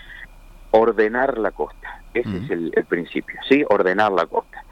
ordenar 0.72 1.38
la 1.38 1.52
costa. 1.52 2.02
Ese 2.14 2.38
es 2.38 2.50
el, 2.50 2.72
el, 2.76 2.86
principio, 2.86 3.40
¿sí? 3.50 3.66
Ordenar 3.70 4.12
la 4.12 4.26
costa. 4.26 4.64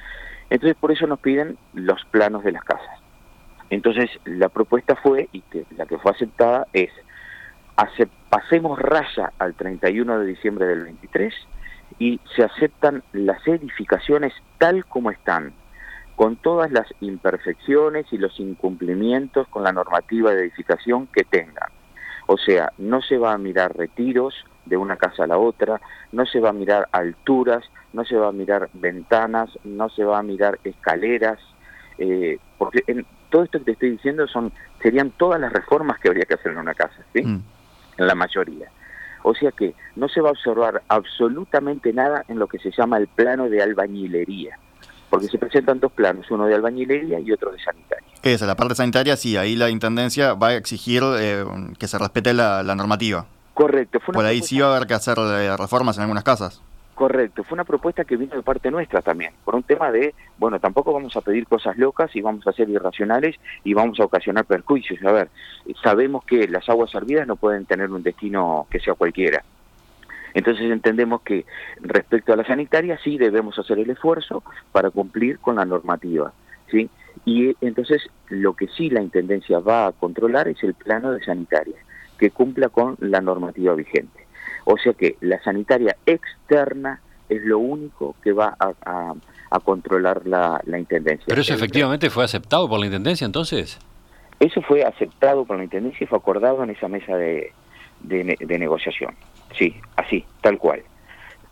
Entonces, 0.50 0.78
por 0.80 0.92
eso 0.92 1.08
nos 1.08 1.20
piden 1.20 1.58
los 1.74 2.06
planos 2.06 2.44
de 2.44 2.54
las 2.54 2.64
casas. 2.64 3.00
Entonces, 3.70 4.10
la 4.24 4.50
propuesta 4.50 4.96
fue, 4.96 5.28
y 5.32 5.42
que 5.42 5.66
la 5.76 5.86
que 5.86 5.98
fue 5.98 6.12
aceptada, 6.12 6.68
es 6.72 6.92
pasemos 8.30 8.80
raya 8.80 9.32
al 9.39 9.53
31 9.56 10.20
de 10.20 10.25
diciembre 10.25 10.68
del 10.68 10.84
23 10.84 11.34
y 12.00 12.20
se 12.36 12.44
aceptan 12.44 13.03
las 13.13 13.46
edificaciones 13.48 14.34
tal 14.58 14.86
como 14.86 15.12
están, 15.12 15.53
con 16.15 16.36
todas 16.36 16.72
las 16.72 16.88
imperfecciones 17.01 18.06
y 18.12 18.18
los 18.18 18.39
incumplimientos 18.39 19.48
con 19.48 19.63
la 19.63 19.72
normativa 19.72 20.32
de 20.32 20.42
edificación 20.42 21.08
que 21.08 21.24
tengan. 21.24 21.70
O 22.27 22.38
sea, 22.38 22.72
no 22.77 23.01
se 23.01 23.18
va 23.18 23.34
a 23.34 23.38
mirar 23.38 23.75
retiros 23.75 24.34
de 24.65 24.77
una 24.77 24.96
casa 24.96 25.25
a 25.25 25.27
la 25.27 25.38
otra, 25.38 25.82
no 26.12 26.25
se 26.25 26.39
va 26.39 26.50
a 26.50 26.53
mirar 26.53 26.88
alturas, 26.92 27.63
no 27.92 28.06
se 28.06 28.15
va 28.15 28.30
a 28.30 28.32
mirar 28.32 28.70
ventanas, 28.74 29.50
no 29.63 29.89
se 29.89 30.03
va 30.03 30.20
a 30.20 30.24
mirar 30.24 30.60
escaleras, 30.63 31.39
eh, 31.98 32.38
porque 32.58 32.84
en, 32.88 33.06
todo 33.30 33.44
esto 33.44 33.60
que 33.60 33.65
te 33.65 33.72
estoy 33.72 33.89
diciendo 33.92 34.27
son 34.27 34.51
serían 34.82 35.12
todas 35.12 35.42
las 35.42 35.51
reformas 35.51 36.00
que 36.00 36.08
habría 36.08 36.25
que 36.25 36.36
hacer 36.36 36.51
en 36.53 36.60
una 36.60 36.74
casa, 36.74 37.03
¿sí? 37.13 37.24
Mm 37.24 37.42
en 37.98 38.08
la 38.08 38.16
mayoría. 38.16 38.70
O 39.24 39.34
sea 39.34 39.52
que 39.52 39.74
no 39.96 40.10
se 40.10 40.22
va 40.22 40.30
a 40.30 40.32
observar 40.34 40.84
absolutamente 40.88 41.94
nada 41.94 42.26
en 42.28 42.40
lo 42.40 42.48
que 42.48 42.60
se 42.60 42.72
llama 42.72 42.98
el 42.98 43.08
plano 43.08 43.50
de 43.50 43.62
albañilería, 43.62 44.58
porque 45.10 45.28
se 45.28 45.38
presentan 45.38 45.80
dos 45.80 45.92
planos, 45.92 46.30
uno 46.30 46.46
de 46.46 46.56
albañilería 46.56 47.20
y 47.20 47.32
otro 47.32 47.52
de 47.52 47.60
sanitaria. 47.60 48.08
Esa, 48.22 48.46
la 48.46 48.56
parte 48.56 48.76
sanitaria, 48.76 49.16
sí, 49.16 49.38
ahí 49.38 49.56
la 49.56 49.70
Intendencia 49.70 50.34
va 50.34 50.50
a 50.50 50.56
exigir 50.56 51.04
eh, 51.18 51.46
que 51.80 51.88
se 51.88 51.98
respete 51.98 52.34
la, 52.34 52.64
normativa. 52.76 53.26
Correcto. 53.54 54.00
Por 54.00 54.26
ahí 54.26 54.42
sí 54.42 54.60
va 54.60 54.68
a 54.68 54.76
haber 54.76 54.88
que 54.88 54.94
hacer 54.94 55.18
eh, 55.20 55.56
reformas 55.58 55.98
en 55.98 56.04
algunas 56.04 56.24
casas. 56.24 56.62
Correcto, 56.96 57.44
fue 57.44 57.56
una 57.56 57.64
propuesta 57.64 58.06
que 58.06 58.18
vino 58.18 58.36
de 58.36 58.44
parte 58.44 58.70
nuestra 58.70 59.02
también, 59.02 59.34
por 59.44 59.56
un 59.56 59.64
tema 59.64 59.92
de, 59.92 60.14
bueno, 60.38 60.60
tampoco 60.60 60.94
vamos 60.94 61.16
a 61.18 61.22
pedir 61.22 61.48
cosas 61.48 61.76
locas 61.76 62.16
y 62.16 62.22
vamos 62.22 62.46
a 62.46 62.52
ser 62.52 62.70
irracionales 62.70 63.36
y 63.64 63.74
vamos 63.74 64.00
a 64.00 64.06
ocasionar 64.06 64.46
perjuicios. 64.46 65.04
A 65.04 65.12
ver, 65.12 65.30
sabemos 65.82 66.24
que 66.24 66.48
las 66.48 66.70
aguas 66.70 66.92
servidas 66.92 67.28
no 67.28 67.36
pueden 67.36 67.66
tener 67.66 67.90
un 67.90 68.04
destino 68.04 68.68
que 68.70 68.80
sea 68.80 68.94
cualquiera. 68.94 69.44
Entonces 70.36 70.72
entendemos 70.72 71.22
que 71.22 71.46
respecto 71.82 72.34
a 72.34 72.36
la 72.36 72.46
sanitaria 72.46 73.00
sí 73.04 73.18
debemos 73.18 73.58
hacer 73.58 73.80
el 73.80 73.90
esfuerzo 73.90 74.44
para 74.72 74.92
cumplir 74.92 75.40
con 75.40 75.56
la 75.56 75.66
normativa, 75.66 76.32
¿sí? 76.70 76.90
Y 77.26 77.56
entonces 77.62 78.08
lo 78.30 78.54
que 78.54 78.68
sí 78.68 78.90
la 78.92 79.02
Intendencia 79.02 79.60
va 79.60 79.88
a 79.88 79.92
controlar 79.94 80.48
es 80.48 80.64
el 80.64 80.76
plano 80.76 81.12
de 81.12 81.24
sanitaria, 81.24 81.76
que 82.20 82.30
cumpla 82.30 82.70
con 82.70 82.98
la 83.00 83.20
normativa 83.22 83.74
vigente. 83.74 84.24
O 84.66 84.78
sea 84.78 84.94
que 84.94 85.18
la 85.22 85.42
sanitaria 85.44 85.93
externa 86.06 87.02
es 87.30 87.42
lo 87.44 87.60
único 87.60 88.16
que 88.24 88.32
va 88.32 88.56
a, 88.60 89.14
controlar 89.64 90.26
la, 90.26 90.62
Intendencia. 90.78 91.26
¿Pero 91.28 91.42
eso 91.42 91.54
efectivamente 91.54 92.10
fue 92.10 92.24
aceptado 92.24 92.68
por 92.68 92.80
la 92.80 92.86
Intendencia 92.86 93.26
entonces? 93.26 93.80
Eso 94.40 94.62
fue 94.62 94.84
aceptado 94.84 95.46
por 95.46 95.58
la 95.58 95.64
Intendencia 95.64 96.04
y 96.04 96.08
fue 96.08 96.18
acordado 96.18 96.64
en 96.64 96.72
esa 96.72 96.88
mesa 96.88 97.16
de, 97.16 97.54
de, 98.02 98.58
negociación. 98.60 99.16
Sí, 99.58 99.76
así, 99.96 100.26
tal 100.42 100.58
cual. 100.58 100.84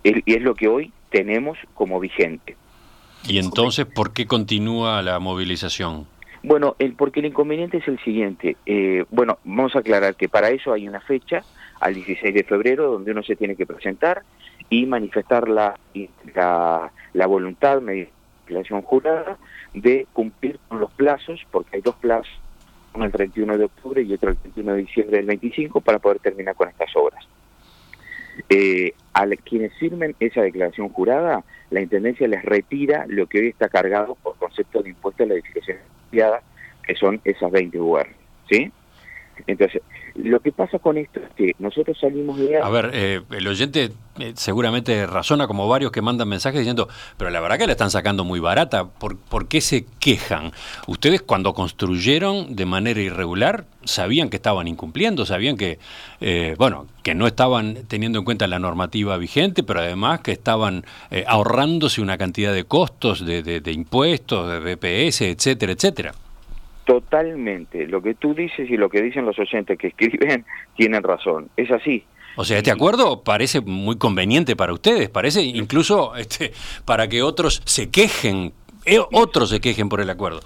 y 0.04 0.34
es 0.34 0.42
lo 0.42 0.56
que 0.56 0.68
hoy 0.68 0.92
tenemos 1.10 1.58
como 1.76 2.00
vigente. 2.00 2.56
¿Y 3.28 3.38
entonces 3.38 3.86
por 3.86 4.14
qué 4.14 4.26
continúa 4.26 5.02
la 5.02 5.20
movilización? 5.20 6.08
Bueno, 6.44 6.76
el, 6.80 6.94
porque 6.94 7.20
el 7.20 7.28
inconveniente 7.28 7.78
es 7.78 7.88
el 7.88 8.00
siguiente. 8.00 8.58
Eh, 8.66 9.06
bueno, 9.12 9.38
vamos 9.44 9.76
a 9.76 9.80
aclarar 9.80 10.16
que 10.16 10.28
para 10.28 10.50
eso 10.50 10.74
hay 10.74 10.88
una 10.88 11.00
fecha, 11.02 11.44
al 11.80 11.94
16 11.94 12.34
de 12.34 12.44
febrero, 12.44 12.92
donde 12.92 13.12
uno 13.12 13.22
se 13.24 13.36
tiene 13.36 13.56
que 13.56 13.66
presentar 13.66 14.24
y 14.72 14.86
manifestar 14.88 15.48
la, 15.50 15.78
la, 16.34 16.92
la 17.14 17.28
voluntad 17.28 17.82
mediante 17.82 18.14
declaración 18.46 18.82
jurada 18.82 19.38
de 19.74 20.08
cumplir 20.14 20.60
con 20.68 20.80
los 20.80 20.92
plazos, 20.92 21.46
porque 21.52 21.76
hay 21.76 21.82
dos 21.82 21.96
plazos, 21.96 22.32
uno 22.94 23.06
el 23.06 23.12
31 23.12 23.58
de 23.58 23.66
octubre 23.66 24.02
y 24.02 24.14
otro 24.14 24.32
el 24.32 24.38
31 24.38 24.74
de 24.74 24.80
diciembre 24.80 25.18
del 25.18 25.26
25, 25.26 25.82
para 25.82 26.00
poder 26.00 26.20
terminar 26.20 26.56
con 26.56 26.70
estas 26.70 26.90
obras. 26.96 27.28
Eh, 28.50 28.94
a 29.14 29.28
quienes 29.28 29.74
firmen 29.78 30.16
esa 30.20 30.42
declaración 30.42 30.90
jurada, 30.90 31.44
la 31.70 31.82
Intendencia 31.82 32.28
les 32.28 32.44
retira 32.44 33.06
lo 33.08 33.28
que 33.28 33.40
hoy 33.40 33.48
está 33.50 33.68
cargado 33.68 34.16
por 34.16 34.38
concepto 34.38 34.82
de 34.82 34.90
impuesto 34.90 35.24
a 35.24 35.28
la 35.28 35.34
edificación 35.34 35.78
que 36.12 36.96
son 36.96 37.22
esas 37.26 37.52
20 37.52 37.78
UR. 37.78 38.08
¿Sí? 38.50 38.72
Entonces, 39.48 39.82
lo 40.16 40.40
que 40.40 40.52
pasa 40.52 40.80
con 40.80 40.98
esto 40.98 41.20
es 41.20 41.30
que 41.36 41.56
nosotros 41.60 41.98
salimos 42.00 42.38
de... 42.38 42.58
A 42.58 42.70
ver, 42.70 42.92
eh, 42.94 43.22
el 43.32 43.48
oyente 43.48 43.92
eh, 44.20 44.34
seguramente 44.36 45.06
razona 45.06 45.48
como 45.48 45.68
varios 45.68 45.92
que 45.92 46.02
mandan 46.02 46.28
mensajes 46.28 46.60
diciendo, 46.60 46.88
pero 47.18 47.30
la 47.30 47.40
verdad 47.40 47.58
que 47.58 47.66
la 47.66 47.74
están 47.74 47.92
sacando 47.92 48.24
muy 48.24 48.40
barata, 48.40 48.86
¿por, 48.86 49.18
¿por 49.18 49.48
qué 49.48 49.62
se 49.62 49.86
quejan? 50.00 50.52
Ustedes 50.88 51.22
cuando 51.22 51.54
construyeron 51.54 52.56
de 52.56 52.66
manera 52.66 53.00
irregular 53.00 53.66
sabían 53.84 54.30
que 54.30 54.38
estaban 54.38 54.68
incumpliendo, 54.68 55.26
sabían 55.26 55.58
que, 55.58 55.80
eh, 56.20 56.56
bueno, 56.58 56.88
que 57.04 57.16
no 57.16 57.26
estaban 57.26 57.80
teniendo 57.88 58.20
en 58.20 58.26
cuenta 58.26 58.48
la 58.48 58.60
normativa 58.60 59.18
vigente, 59.18 59.64
pero 59.64 59.80
además 59.80 60.22
que 60.22 60.32
estaban 60.32 60.86
ahorrándose 61.26 62.02
una 62.02 62.18
cantidad 62.18 62.54
de 62.54 62.64
costos, 62.64 63.26
de, 63.26 63.42
de, 63.42 63.60
de 63.60 63.72
impuestos, 63.72 64.48
de 64.50 64.76
BPS, 64.76 65.22
etcétera, 65.22 65.72
etcétera. 65.72 66.14
Totalmente. 66.86 67.88
Lo 67.88 68.02
que 68.02 68.16
tú 68.16 68.34
dices 68.34 68.70
y 68.70 68.78
lo 68.78 68.90
que 68.90 69.02
dicen 69.02 69.26
los 69.26 69.38
oyentes 69.38 69.78
que 69.78 69.88
escriben 69.88 70.46
tienen 70.76 71.04
razón. 71.04 71.50
Es 71.56 71.72
así. 71.72 72.04
O 72.36 72.46
sea, 72.46 72.58
este 72.58 72.72
acuerdo 72.72 73.24
parece 73.24 73.62
muy 73.62 73.98
conveniente 73.98 74.56
para 74.56 74.74
ustedes, 74.74 75.10
parece 75.10 75.42
incluso 75.42 76.16
este, 76.16 76.54
para 76.86 77.10
que 77.10 77.22
otros 77.22 77.62
se 77.66 77.90
quejen, 77.90 78.54
eh, 78.86 79.00
otros 79.12 79.50
se 79.50 79.60
quejen 79.60 79.90
por 79.90 80.00
el 80.00 80.10
acuerdo. 80.10 80.40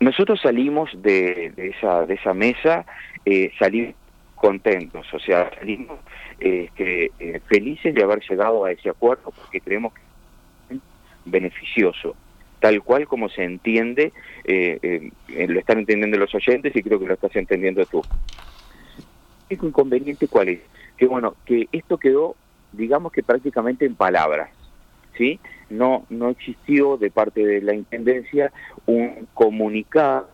Nosotros 0.00 0.40
salimos 0.40 0.90
de, 0.94 1.52
esa 1.56 2.06
de 2.06 2.14
esa 2.14 2.32
mesa, 2.32 2.86
eh, 3.26 3.52
salimos 3.58 3.94
contentos, 4.34 5.06
o 5.12 5.18
sea, 5.18 5.50
salimos 5.58 5.98
este, 6.40 7.10
eh, 7.18 7.40
felices 7.46 7.94
de 7.94 8.02
haber 8.02 8.20
llegado 8.26 8.64
a 8.64 8.72
ese 8.72 8.88
acuerdo 8.88 9.30
porque 9.36 9.60
creemos 9.60 9.92
que 9.92 10.74
es 10.74 10.80
beneficioso 11.26 12.16
tal 12.60 12.82
cual 12.82 13.06
como 13.06 13.28
se 13.28 13.44
entiende, 13.44 14.12
eh, 14.44 15.10
eh, 15.28 15.46
lo 15.48 15.58
están 15.58 15.78
entendiendo 15.78 16.18
los 16.18 16.34
oyentes 16.34 16.74
y 16.74 16.82
creo 16.82 16.98
que 16.98 17.06
lo 17.06 17.14
estás 17.14 17.34
entendiendo 17.36 17.84
tú. 17.86 18.02
¿El 19.48 19.58
inconveniente 19.62 20.28
cuál 20.28 20.48
es? 20.48 20.60
Que 20.96 21.06
bueno, 21.06 21.34
que 21.44 21.68
esto 21.72 21.98
quedó, 21.98 22.36
digamos 22.72 23.12
que 23.12 23.22
prácticamente 23.22 23.86
en 23.86 23.94
palabras, 23.94 24.50
¿sí? 25.16 25.38
No, 25.70 26.04
no 26.10 26.30
existió 26.30 26.96
de 26.96 27.10
parte 27.10 27.44
de 27.44 27.62
la 27.62 27.74
Intendencia 27.74 28.52
un 28.86 29.28
comunicado 29.34 30.28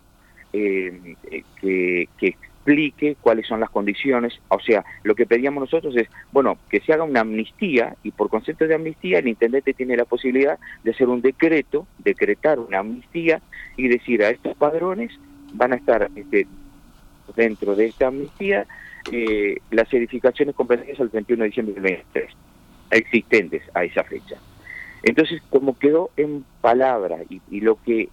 eh, 0.52 1.16
que, 1.60 2.08
que, 2.18 2.36
explique 2.64 3.16
cuáles 3.20 3.46
son 3.46 3.60
las 3.60 3.70
condiciones. 3.70 4.40
O 4.48 4.58
sea, 4.58 4.84
lo 5.02 5.14
que 5.14 5.26
pedíamos 5.26 5.60
nosotros 5.60 5.94
es, 5.96 6.08
bueno, 6.32 6.56
que 6.70 6.80
se 6.80 6.92
haga 6.92 7.04
una 7.04 7.20
amnistía 7.20 7.94
y 8.02 8.10
por 8.10 8.30
concepto 8.30 8.66
de 8.66 8.74
amnistía 8.74 9.18
el 9.18 9.28
intendente 9.28 9.74
tiene 9.74 9.96
la 9.96 10.06
posibilidad 10.06 10.58
de 10.82 10.90
hacer 10.90 11.08
un 11.08 11.20
decreto, 11.20 11.86
decretar 11.98 12.58
una 12.58 12.78
amnistía 12.78 13.40
y 13.76 13.88
decir 13.88 14.22
a 14.22 14.30
estos 14.30 14.56
padrones 14.56 15.12
van 15.52 15.72
a 15.72 15.76
estar 15.76 16.10
este, 16.16 16.46
dentro 17.36 17.76
de 17.76 17.86
esta 17.86 18.08
amnistía 18.08 18.66
eh, 19.12 19.58
las 19.70 19.92
edificaciones 19.92 20.54
comprendidas 20.54 20.98
al 21.00 21.10
31 21.10 21.42
de 21.42 21.48
diciembre 21.48 21.74
del 21.74 21.82
23, 21.82 22.30
existentes 22.90 23.62
a 23.74 23.84
esa 23.84 24.02
fecha. 24.04 24.36
Entonces, 25.02 25.42
como 25.50 25.78
quedó 25.78 26.10
en 26.16 26.46
palabra 26.62 27.18
y, 27.28 27.60
lo 27.60 27.76
que 27.82 28.08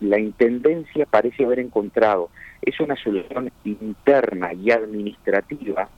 la 0.00 0.18
Intendencia 0.18 1.06
parece 1.06 1.44
haber 1.44 1.58
encontrado 1.58 2.30
es 2.62 2.80
una 2.80 2.96
solución 2.96 3.50
interna 3.64 4.52
y 4.52 4.70
administrativa 4.70 5.88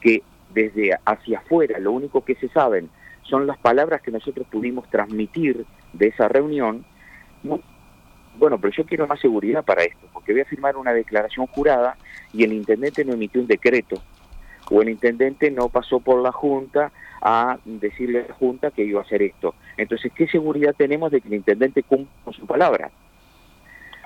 que 0.00 0.22
desde 0.54 0.98
hacia 1.04 1.38
afuera 1.38 1.78
lo 1.78 1.92
único 1.92 2.24
que 2.24 2.34
se 2.36 2.48
saben 2.48 2.90
son 3.22 3.46
las 3.46 3.58
palabras 3.58 4.02
que 4.02 4.10
nosotros 4.10 4.46
pudimos 4.50 4.88
transmitir 4.90 5.64
de 5.92 6.08
esa 6.08 6.28
reunión. 6.28 6.84
Bueno, 7.42 8.58
pero 8.60 8.72
yo 8.72 8.84
quiero 8.84 9.06
más 9.06 9.20
seguridad 9.20 9.64
para 9.64 9.84
esto, 9.84 10.06
porque 10.12 10.32
voy 10.32 10.42
a 10.42 10.46
firmar 10.46 10.76
una 10.76 10.92
declaración 10.92 11.46
jurada 11.46 11.96
y 12.32 12.44
el 12.44 12.52
intendente 12.52 13.04
no 13.04 13.12
emitió 13.14 13.40
un 13.40 13.46
decreto, 13.46 14.02
o 14.70 14.82
el 14.82 14.88
intendente 14.88 15.50
no 15.50 15.68
pasó 15.68 16.00
por 16.00 16.20
la 16.22 16.32
Junta 16.32 16.92
a 17.20 17.58
decirle 17.64 18.20
a 18.20 18.28
la 18.28 18.34
Junta 18.34 18.70
que 18.70 18.84
iba 18.84 19.00
a 19.00 19.04
hacer 19.04 19.22
esto. 19.22 19.54
Entonces, 19.76 20.12
¿qué 20.14 20.26
seguridad 20.28 20.74
tenemos 20.76 21.10
de 21.12 21.20
que 21.20 21.28
el 21.28 21.34
intendente 21.34 21.82
cumpla 21.82 22.12
con 22.24 22.32
su 22.32 22.46
palabra? 22.46 22.90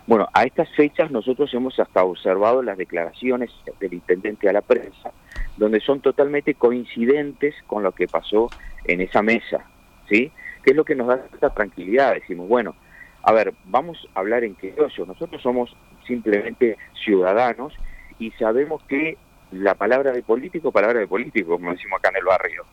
Bueno, 0.06 0.28
a 0.32 0.44
estas 0.44 0.68
fechas 0.76 1.10
nosotros 1.10 1.52
hemos 1.52 1.78
hasta 1.80 2.04
observado 2.04 2.62
las 2.62 2.78
declaraciones 2.78 3.50
del 3.80 3.94
intendente 3.94 4.48
a 4.48 4.52
la 4.52 4.60
prensa, 4.60 5.10
donde 5.56 5.80
son 5.80 6.00
totalmente 6.00 6.54
coincidentes 6.54 7.56
con 7.66 7.82
lo 7.82 7.90
que 7.90 8.06
pasó 8.06 8.52
en 8.84 9.00
esa 9.00 9.22
mesa, 9.22 9.64
¿sí? 10.08 10.30
¿Qué 10.62 10.70
es 10.70 10.76
lo 10.76 10.84
que 10.84 10.94
nos 10.94 11.08
da 11.08 11.26
esta 11.32 11.50
tranquilidad? 11.50 12.14
Decimos, 12.14 12.48
bueno, 12.48 12.76
a 13.22 13.32
ver, 13.32 13.54
vamos 13.64 13.98
a 14.14 14.20
hablar 14.20 14.44
en 14.44 14.54
criollo, 14.54 15.06
nosotros 15.06 15.42
somos 15.42 15.76
simplemente 16.06 16.76
ciudadanos 17.04 17.74
y 18.20 18.30
sabemos 18.32 18.82
que 18.84 19.18
la 19.50 19.74
palabra 19.74 20.12
de 20.12 20.22
político, 20.22 20.70
palabra 20.70 21.00
de 21.00 21.08
político, 21.08 21.52
como 21.52 21.72
decimos 21.72 21.98
acá 21.98 22.10
en 22.10 22.16
el 22.16 22.24
barrio. 22.24 22.64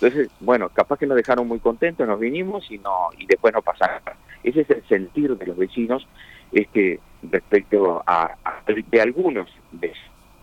Entonces, 0.00 0.30
bueno, 0.40 0.68
capaz 0.68 0.98
que 0.98 1.06
nos 1.06 1.16
dejaron 1.16 1.48
muy 1.48 1.58
contentos, 1.58 2.06
nos 2.06 2.20
vinimos 2.20 2.70
y 2.70 2.78
no 2.78 3.08
y 3.16 3.26
después 3.26 3.54
no 3.54 3.62
pasa 3.62 3.86
nada. 3.86 4.16
Ese 4.42 4.60
es 4.60 4.70
el 4.70 4.86
sentir 4.88 5.36
de 5.36 5.46
los 5.46 5.56
vecinos 5.56 6.06
este 6.52 7.00
respecto 7.22 8.02
a, 8.06 8.36
de 8.66 9.00
algunos, 9.00 9.48
de, 9.72 9.92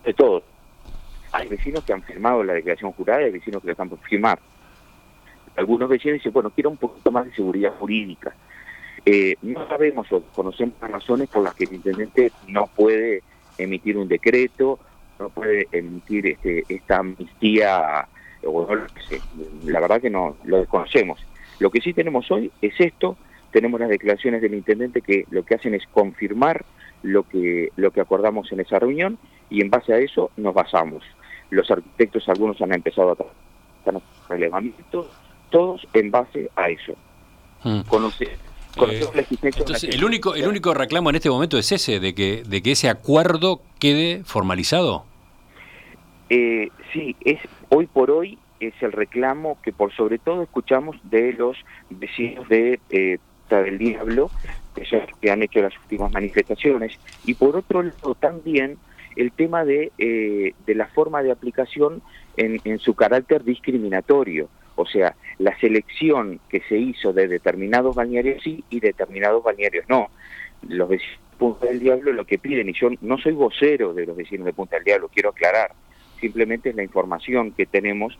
de, 0.03 0.13
todos. 0.13 0.43
Hay 1.31 1.47
vecinos 1.47 1.83
que 1.83 1.93
han 1.93 2.01
firmado 2.01 2.43
la 2.43 2.53
declaración 2.53 2.91
jurada 2.93 3.21
y 3.21 3.25
hay 3.25 3.31
vecinos 3.31 3.61
que 3.61 3.67
la 3.67 3.73
están 3.73 3.89
por 3.89 3.99
firmar. 3.99 4.39
Algunos 5.55 5.87
vecinos 5.87 6.15
dicen, 6.15 6.33
bueno, 6.33 6.49
quiero 6.49 6.71
un 6.71 6.77
poquito 6.77 7.11
más 7.11 7.25
de 7.25 7.35
seguridad 7.35 7.73
jurídica. 7.75 8.33
Eh, 9.05 9.35
no 9.43 9.67
sabemos 9.67 10.11
o 10.11 10.21
conocemos 10.33 10.75
las 10.81 10.91
razones 10.91 11.29
por 11.29 11.43
las 11.43 11.53
que 11.53 11.65
el 11.65 11.73
intendente 11.73 12.31
no 12.47 12.67
puede 12.67 13.21
emitir 13.57 13.97
un 13.97 14.07
decreto, 14.07 14.79
no 15.19 15.29
puede 15.29 15.67
emitir 15.71 16.25
este, 16.27 16.63
esta 16.67 16.97
amnistía 16.97 18.07
la 19.65 19.79
verdad 19.79 20.01
que 20.01 20.09
no 20.09 20.37
lo 20.43 20.57
desconocemos. 20.57 21.19
Lo 21.59 21.69
que 21.69 21.81
sí 21.81 21.93
tenemos 21.93 22.29
hoy 22.31 22.51
es 22.61 22.73
esto, 22.79 23.17
tenemos 23.51 23.79
las 23.79 23.89
declaraciones 23.89 24.41
del 24.41 24.53
intendente 24.53 25.01
que 25.01 25.25
lo 25.29 25.43
que 25.43 25.55
hacen 25.55 25.73
es 25.73 25.83
confirmar 25.91 26.65
lo 27.03 27.23
que, 27.23 27.69
lo 27.75 27.91
que 27.91 28.01
acordamos 28.01 28.51
en 28.51 28.59
esa 28.59 28.79
reunión 28.79 29.17
y 29.49 29.61
en 29.61 29.69
base 29.69 29.93
a 29.93 29.97
eso 29.97 30.31
nos 30.37 30.53
basamos. 30.53 31.03
Los 31.49 31.69
arquitectos, 31.69 32.27
algunos 32.29 32.61
han 32.61 32.73
empezado 32.73 33.11
a 33.11 33.15
trabajar 33.15 34.09
relevamientos, 34.29 35.07
todos 35.51 35.87
en 35.93 36.09
base 36.09 36.49
a 36.55 36.69
eso. 36.69 36.93
Hmm. 37.63 37.81
Conocer, 37.87 38.37
eh, 38.81 39.07
entonces, 39.43 39.83
el 39.83 40.03
único, 40.03 40.33
el 40.35 40.47
único 40.47 40.73
reclamo 40.73 41.09
en 41.09 41.15
este 41.17 41.29
momento 41.29 41.57
es 41.57 41.71
ese, 41.71 41.99
de 41.99 42.15
que, 42.15 42.43
de 42.43 42.63
que 42.63 42.71
ese 42.71 42.89
acuerdo 42.89 43.61
quede 43.79 44.23
formalizado. 44.23 45.05
Eh, 46.29 46.69
sí, 46.91 47.15
es 47.25 47.39
hoy 47.69 47.87
por 47.87 48.11
hoy 48.11 48.37
es 48.59 48.73
el 48.81 48.91
reclamo 48.91 49.57
que 49.61 49.73
por 49.73 49.93
sobre 49.93 50.17
todo 50.17 50.43
escuchamos 50.43 50.97
de 51.03 51.33
los 51.33 51.57
vecinos 51.89 52.47
de 52.47 52.79
eh, 52.89 53.17
del 53.49 53.77
Diablo, 53.77 54.31
que 55.21 55.31
han 55.31 55.43
hecho 55.43 55.61
las 55.61 55.77
últimas 55.77 56.11
manifestaciones, 56.11 56.97
y 57.25 57.35
por 57.35 57.55
otro 57.55 57.83
lado 57.83 58.15
también 58.15 58.77
el 59.15 59.31
tema 59.31 59.63
de, 59.63 59.91
eh, 59.99 60.53
de 60.65 60.75
la 60.75 60.87
forma 60.87 61.21
de 61.21 61.31
aplicación 61.31 62.01
en, 62.35 62.59
en 62.63 62.79
su 62.79 62.95
carácter 62.95 63.43
discriminatorio, 63.43 64.49
o 64.75 64.87
sea, 64.87 65.15
la 65.37 65.55
selección 65.59 66.39
que 66.49 66.61
se 66.61 66.77
hizo 66.77 67.13
de 67.13 67.27
determinados 67.27 67.95
balnearios 67.95 68.41
sí 68.43 68.63
y 68.71 68.79
determinados 68.79 69.43
balnearios 69.43 69.85
no. 69.87 70.07
Los 70.67 70.89
vecinos 70.89 71.19
de 71.19 71.37
Punta 71.37 71.65
del 71.67 71.79
Diablo 71.79 72.13
lo 72.13 72.25
que 72.25 72.39
piden, 72.39 72.69
y 72.69 72.73
yo 72.73 72.89
no 73.01 73.17
soy 73.17 73.33
vocero 73.33 73.93
de 73.93 74.05
los 74.05 74.15
vecinos 74.15 74.45
de 74.45 74.53
Punta 74.53 74.77
del 74.77 74.85
Diablo, 74.85 75.09
quiero 75.13 75.29
aclarar, 75.29 75.73
simplemente 76.23 76.69
es 76.69 76.75
la 76.75 76.83
información 76.83 77.51
que 77.51 77.65
tenemos, 77.65 78.17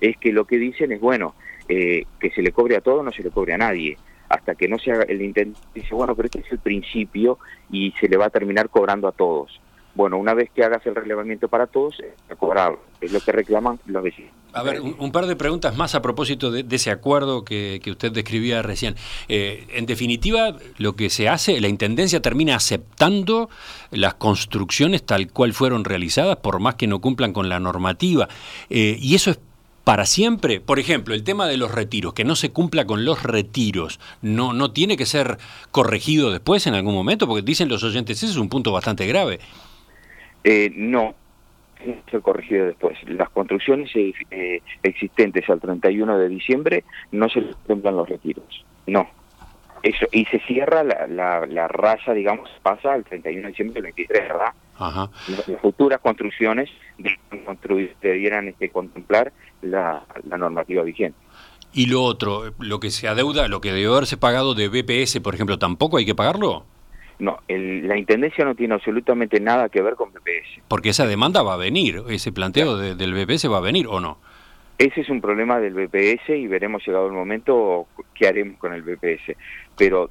es 0.00 0.16
que 0.18 0.30
lo 0.30 0.44
que 0.44 0.58
dicen 0.58 0.92
es, 0.92 1.00
bueno, 1.00 1.34
eh, 1.68 2.04
que 2.20 2.30
se 2.30 2.42
le 2.42 2.52
cobre 2.52 2.76
a 2.76 2.82
todo, 2.82 3.02
no 3.02 3.12
se 3.12 3.22
le 3.22 3.30
cobre 3.30 3.54
a 3.54 3.58
nadie, 3.58 3.96
hasta 4.28 4.54
que 4.54 4.68
no 4.68 4.78
se 4.78 4.92
haga 4.92 5.04
el 5.04 5.22
intento, 5.22 5.58
dice, 5.74 5.94
bueno, 5.94 6.14
pero 6.14 6.26
este 6.26 6.40
es 6.40 6.52
el 6.52 6.58
principio 6.58 7.38
y 7.70 7.92
se 7.98 8.08
le 8.08 8.18
va 8.18 8.26
a 8.26 8.30
terminar 8.30 8.68
cobrando 8.68 9.08
a 9.08 9.12
todos. 9.12 9.58
Bueno, 9.98 10.16
una 10.16 10.32
vez 10.32 10.48
que 10.54 10.62
hagas 10.62 10.86
el 10.86 10.94
relevamiento 10.94 11.48
para 11.48 11.66
todos, 11.66 11.96
es 11.98 12.36
cobrado, 12.36 12.78
es 13.00 13.10
lo 13.10 13.18
que 13.18 13.32
reclaman 13.32 13.80
los 13.86 14.00
vecinos. 14.00 14.30
A 14.52 14.62
ver, 14.62 14.80
un, 14.80 15.10
par 15.10 15.26
de 15.26 15.34
preguntas 15.34 15.76
más 15.76 15.96
a 15.96 16.02
propósito 16.02 16.52
de, 16.52 16.64
ese 16.70 16.92
acuerdo 16.92 17.44
que, 17.44 17.82
usted 17.84 18.12
describía 18.12 18.62
recién. 18.62 18.94
Eh, 19.28 19.66
en 19.70 19.86
definitiva, 19.86 20.54
lo 20.76 20.94
que 20.94 21.10
se 21.10 21.28
hace, 21.28 21.60
la 21.60 21.66
Intendencia 21.66 22.22
termina 22.22 22.54
aceptando 22.54 23.50
las 23.90 24.14
construcciones 24.14 25.02
tal 25.02 25.32
cual 25.32 25.52
fueron 25.52 25.82
realizadas, 25.82 26.36
por 26.36 26.60
más 26.60 26.76
que 26.76 26.86
no 26.86 27.00
cumplan 27.00 27.32
con 27.32 27.48
la 27.48 27.58
normativa. 27.58 28.28
Eh, 28.70 28.96
y 29.00 29.16
eso 29.16 29.32
es 29.32 29.40
para 29.82 30.06
siempre. 30.06 30.60
Por 30.60 30.78
ejemplo, 30.78 31.12
el 31.12 31.24
tema 31.24 31.48
de 31.48 31.56
los 31.56 31.72
retiros, 31.72 32.14
que 32.14 32.22
no 32.24 32.36
se 32.36 32.52
cumpla 32.52 32.86
con 32.86 33.04
los 33.04 33.24
retiros, 33.24 33.98
no, 34.22 34.52
no 34.52 34.70
tiene 34.70 34.96
que 34.96 35.06
ser 35.06 35.38
corregido 35.72 36.30
después 36.30 36.68
en 36.68 36.74
algún 36.74 36.94
momento, 36.94 37.26
porque 37.26 37.42
dicen 37.42 37.68
los 37.68 37.82
oyentes, 37.82 38.18
ese 38.18 38.30
es 38.30 38.36
un 38.36 38.48
punto 38.48 38.70
bastante 38.70 39.04
grave. 39.04 39.40
Eh, 40.50 40.72
no, 40.74 41.14
ser 42.10 42.22
corregido 42.22 42.64
después. 42.64 42.96
Las 43.06 43.28
construcciones 43.28 43.90
eh, 43.94 44.62
existentes 44.82 45.46
al 45.50 45.60
31 45.60 46.16
de 46.16 46.28
diciembre 46.30 46.84
no 47.12 47.28
se 47.28 47.42
contemplan 47.42 47.96
los 47.98 48.08
retiros. 48.08 48.64
No. 48.86 49.10
Eso, 49.82 50.06
y 50.10 50.24
se 50.24 50.40
cierra 50.46 50.82
la, 50.84 51.06
la, 51.06 51.44
la 51.44 51.68
raya, 51.68 52.14
digamos, 52.14 52.48
pasa 52.62 52.94
al 52.94 53.04
31 53.04 53.42
de 53.42 53.48
diciembre 53.48 53.74
del 53.74 53.92
23, 53.94 54.22
¿verdad? 54.22 54.54
Ajá. 54.78 55.10
Las, 55.28 55.60
futuras 55.60 56.00
construcciones 56.00 56.70
debieran 58.00 58.48
este, 58.48 58.70
contemplar 58.70 59.34
la, 59.60 60.02
la 60.26 60.38
normativa 60.38 60.82
vigente. 60.82 61.18
Y 61.74 61.86
lo 61.86 62.02
otro, 62.04 62.54
lo 62.58 62.80
que 62.80 62.88
se 62.88 63.06
adeuda, 63.06 63.48
lo 63.48 63.60
que 63.60 63.72
debe 63.74 63.92
haberse 63.92 64.16
pagado 64.16 64.54
de 64.54 64.68
BPS, 64.68 65.20
por 65.20 65.34
ejemplo, 65.34 65.58
¿tampoco 65.58 65.98
hay 65.98 66.06
que 66.06 66.14
pagarlo? 66.14 66.64
No, 67.18 67.40
la 67.48 67.98
Intendencia 67.98 68.44
no 68.44 68.54
tiene 68.54 68.74
absolutamente 68.74 69.40
nada 69.40 69.68
que 69.68 69.82
ver 69.82 69.94
con 69.94 70.12
BPS. 70.12 70.62
Porque 70.68 70.90
esa 70.90 71.06
demanda 71.06 71.42
va 71.42 71.54
a 71.54 71.56
venir, 71.56 72.04
ese 72.08 72.30
planteo 72.30 72.76
del 72.76 73.12
BPS 73.12 73.50
va 73.50 73.58
a 73.58 73.60
venir 73.60 73.88
o 73.88 73.98
no. 73.98 74.18
Ese 74.78 75.00
es 75.00 75.08
un 75.08 75.20
problema 75.20 75.58
del 75.58 75.74
BPS 75.74 76.28
y 76.28 76.46
veremos 76.46 76.86
llegado 76.86 77.08
el 77.08 77.12
momento 77.12 77.88
qué 78.14 78.28
haremos 78.28 78.58
con 78.58 78.72
el 78.72 78.82
BPS. 78.82 79.36
Pero 79.76 80.08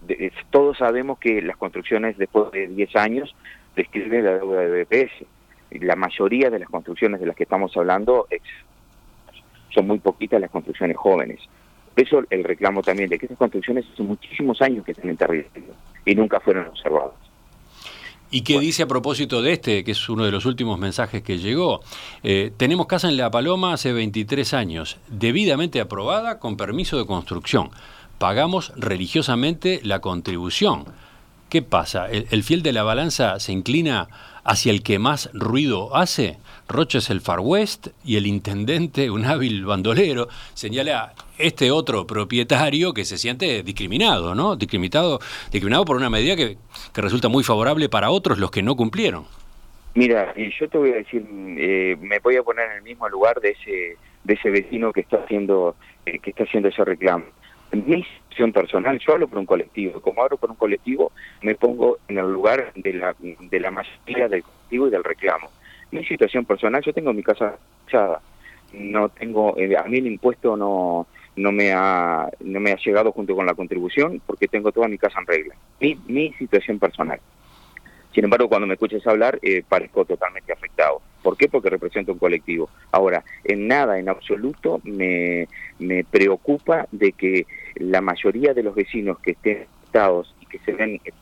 todos 0.50 0.78
sabemos 0.78 1.20
que 1.20 1.42
las 1.42 1.56
construcciones 1.56 2.18
después 2.18 2.52
de 2.52 2.68
10 2.68 2.96
años 2.98 3.34
describen 3.78 4.26
la 4.26 4.34
deuda 4.34 4.62
del 4.62 4.84
BPS. 4.84 5.26
La 5.82 5.96
mayoría 5.96 6.50
de 6.50 6.60
las 6.60 6.68
construcciones 6.68 7.22
de 7.22 7.28
las 7.28 7.38
que 7.38 7.44
estamos 7.44 7.76
hablando 7.78 8.28
son 9.70 9.88
muy 9.88 10.00
poquitas 10.00 10.42
las 10.42 10.52
construcciones 10.52 10.98
jóvenes. 10.98 11.40
Por 11.96 12.04
eso 12.04 12.24
el 12.30 12.44
reclamo 12.44 12.82
también 12.82 13.10
de 13.10 13.18
que 13.18 13.28
estas 13.28 13.38
construcciones 13.38 13.86
hace 13.94 14.04
muchísimos 14.04 14.62
años 14.62 14.84
que 14.84 14.92
están 14.92 15.10
en 15.10 15.16
territorio 15.16 15.74
y 16.08 16.16
nunca 16.16 16.40
fueron 16.40 16.68
observadas. 16.68 17.12
¿Y 18.30 18.42
qué 18.42 18.60
dice 18.60 18.84
a 18.84 18.88
propósito 18.88 19.42
de 19.42 19.54
este, 19.54 19.84
que 19.84 19.92
es 19.92 20.10
uno 20.10 20.26
de 20.26 20.32
los 20.32 20.46
últimos 20.46 20.80
mensajes 20.80 21.22
que 21.22 21.38
llegó? 21.38 21.82
Eh, 22.24 22.52
tenemos 22.58 22.88
casa 22.88 23.08
en 23.08 23.16
La 23.16 23.32
Paloma 23.32 23.74
hace 23.74 23.94
23 23.94 24.54
años, 24.54 24.98
debidamente 25.08 25.80
aprobada 25.80 26.40
con 26.40 26.58
permiso 26.58 26.98
de 26.98 27.06
construcción. 27.06 27.70
Pagamos 28.18 28.74
religiosamente 28.76 29.80
la 29.84 30.00
contribución. 30.00 30.86
¿Qué 31.50 31.62
pasa? 31.62 32.08
¿El, 32.10 32.44
fiel 32.44 32.64
de 32.64 32.74
la 32.74 32.84
balanza 32.84 33.40
se 33.40 33.54
inclina 33.54 34.10
hacia 34.48 34.72
el 34.72 34.82
que 34.82 34.98
más 34.98 35.30
ruido 35.34 35.96
hace? 35.96 36.38
Roche 36.68 36.98
es 36.98 37.10
el 37.10 37.22
Far 37.22 37.40
West 37.42 37.90
y 38.04 38.18
el 38.18 38.26
intendente, 38.26 39.12
un 39.12 39.26
hábil 39.26 39.66
bandolero, 39.66 40.28
señala 40.54 41.14
este 41.38 41.70
otro 41.70 42.08
propietario 42.08 42.94
que 42.94 43.06
se 43.06 43.18
siente 43.18 43.62
discriminado, 43.64 44.34
¿no? 44.34 44.56
Discriminado, 44.56 45.20
discriminado 45.52 45.86
por 45.86 45.98
una 45.98 46.10
medida 46.10 46.36
que, 46.36 46.58
resulta 46.96 47.30
muy 47.30 47.44
favorable 47.44 47.90
para 47.90 48.10
otros, 48.10 48.40
los 48.40 48.50
que 48.50 48.64
no 48.64 48.76
cumplieron. 48.76 49.26
Mira, 49.94 50.34
yo 50.36 50.68
te 50.68 50.78
voy 50.78 50.92
a 50.92 50.96
decir, 50.96 51.26
eh, 51.58 51.96
me 52.00 52.20
voy 52.20 52.38
a 52.38 52.44
poner 52.44 52.70
en 52.72 52.78
el 52.78 52.84
mismo 52.84 53.08
lugar 53.10 53.40
de 53.40 53.52
ese 53.52 53.98
de 54.28 54.34
ese 54.34 54.50
vecino 54.50 54.92
que 54.92 55.02
está 55.02 55.18
haciendo 55.18 55.76
eh, 56.06 56.20
que 56.20 56.32
está 56.32 56.44
haciendo 56.44 56.70
ese 56.70 56.84
reclamo. 56.84 57.26
Mi 57.72 58.04
situación 58.04 58.54
personal, 58.54 59.00
yo 59.00 59.14
hablo 59.14 59.28
por 59.28 59.40
un 59.40 59.46
colectivo. 59.46 60.00
Como 60.02 60.24
hablo 60.24 60.38
por 60.38 60.50
un 60.50 60.56
colectivo, 60.56 61.12
me 61.42 61.56
pongo 61.56 61.98
en 62.08 62.18
el 62.18 62.32
lugar 62.32 62.72
de 62.76 62.94
la, 62.94 63.16
de 63.20 63.60
la 63.60 63.72
mayoría 63.72 64.28
del 64.28 64.44
colectivo 64.44 64.88
y 64.88 64.92
del 64.92 65.04
reclamo. 65.04 65.50
Mi 65.92 66.04
situación 66.06 66.46
personal, 66.46 66.82
yo 66.84 66.94
tengo 66.94 67.14
mi 67.14 67.24
casa 67.24 67.58
echada. 67.88 68.22
No 68.74 69.10
tengo, 69.10 69.58
eh, 69.58 69.76
a 69.78 69.84
mí 69.84 69.98
el 69.98 70.08
impuesto 70.08 70.58
no, 70.58 71.08
no 71.38 71.52
me 71.52 71.72
ha 71.72 72.30
no 72.42 72.60
me 72.60 72.72
ha 72.72 72.78
llegado 72.78 73.12
junto 73.12 73.36
con 73.36 73.46
la 73.46 73.54
contribución 73.54 74.22
porque 74.26 74.48
tengo 74.48 74.72
toda 74.72 74.88
mi 74.88 74.98
casa 74.98 75.20
en 75.20 75.28
regla. 75.28 75.56
Mi, 75.80 75.98
mi 76.08 76.34
situación 76.34 76.80
personal. 76.80 77.20
Sin 78.14 78.24
embargo, 78.24 78.50
cuando 78.50 78.68
me 78.68 78.74
escuches 78.74 79.06
hablar, 79.06 79.40
eh, 79.42 79.64
parezco 79.68 80.06
totalmente 80.06 80.52
afectado. 80.52 81.02
¿Por 81.22 81.38
qué? 81.38 81.50
Porque 81.50 81.70
represento 81.70 82.14
un 82.14 82.20
colectivo. 82.20 82.70
Ahora, 82.92 83.24
en 83.44 83.68
nada, 83.68 84.00
en 84.00 84.10
absoluto, 84.10 84.82
me, 84.84 85.48
preocupa 86.10 86.88
de 86.92 87.12
que 87.12 87.46
la 87.76 88.02
mayoría 88.02 88.54
de 88.54 88.64
los 88.64 88.76
vecinos 88.76 89.20
que 89.20 89.32
estén 89.32 89.68
afectados 89.80 90.34
y 90.42 90.46
que 90.46 90.60
se 90.60 90.74
ven 90.74 91.02
en 91.04 91.14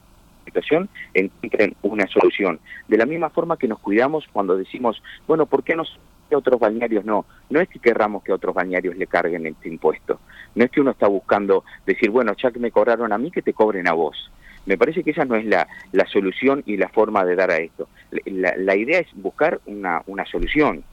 situación 0.46 0.90
encuentren 1.14 1.76
una 1.82 2.08
solución. 2.08 2.60
De 2.88 2.98
la 2.98 3.06
misma 3.06 3.30
forma 3.30 3.58
que 3.58 3.68
nos 3.68 3.80
cuidamos 3.80 4.26
cuando 4.32 4.56
decimos, 4.56 5.02
bueno, 5.28 5.48
¿por 5.48 5.64
qué 5.64 5.76
nos 5.76 6.00
otros 6.34 6.60
balnearios 6.60 7.06
no? 7.06 7.26
No 7.50 7.60
es 7.60 7.70
que 7.70 7.80
querramos 7.80 8.24
que 8.24 8.34
otros 8.34 8.54
balnearios 8.56 8.96
le 8.96 9.08
carguen 9.08 9.46
este 9.46 9.70
impuesto. 9.70 10.20
No 10.56 10.66
es 10.66 10.72
que 10.72 10.82
uno 10.82 10.92
está 10.92 11.08
buscando 11.08 11.64
decir, 11.86 12.10
bueno, 12.10 12.34
ya 12.42 12.52
que 12.52 12.60
me 12.60 12.72
cobraron 12.72 13.12
a 13.14 13.18
mí, 13.18 13.32
que 13.32 13.42
te 13.42 13.54
cobren 13.54 13.88
a 13.88 13.94
vos. 13.94 14.32
Me 14.66 14.78
parece 14.78 15.04
que 15.04 15.12
esa 15.12 15.26
no 15.26 15.36
es 15.36 15.46
la, 15.46 15.68
la 15.92 16.06
solución 16.08 16.64
y 16.66 16.78
la 16.78 16.90
forma 16.90 17.24
de 17.26 17.36
dar 17.36 17.52
a 17.52 17.58
esto. 17.58 17.88
La, 18.26 18.56
la 18.58 18.76
idea 18.76 19.00
es 19.00 19.08
buscar 19.14 19.60
una, 19.66 20.02
una 20.08 20.26
solución, 20.26 20.84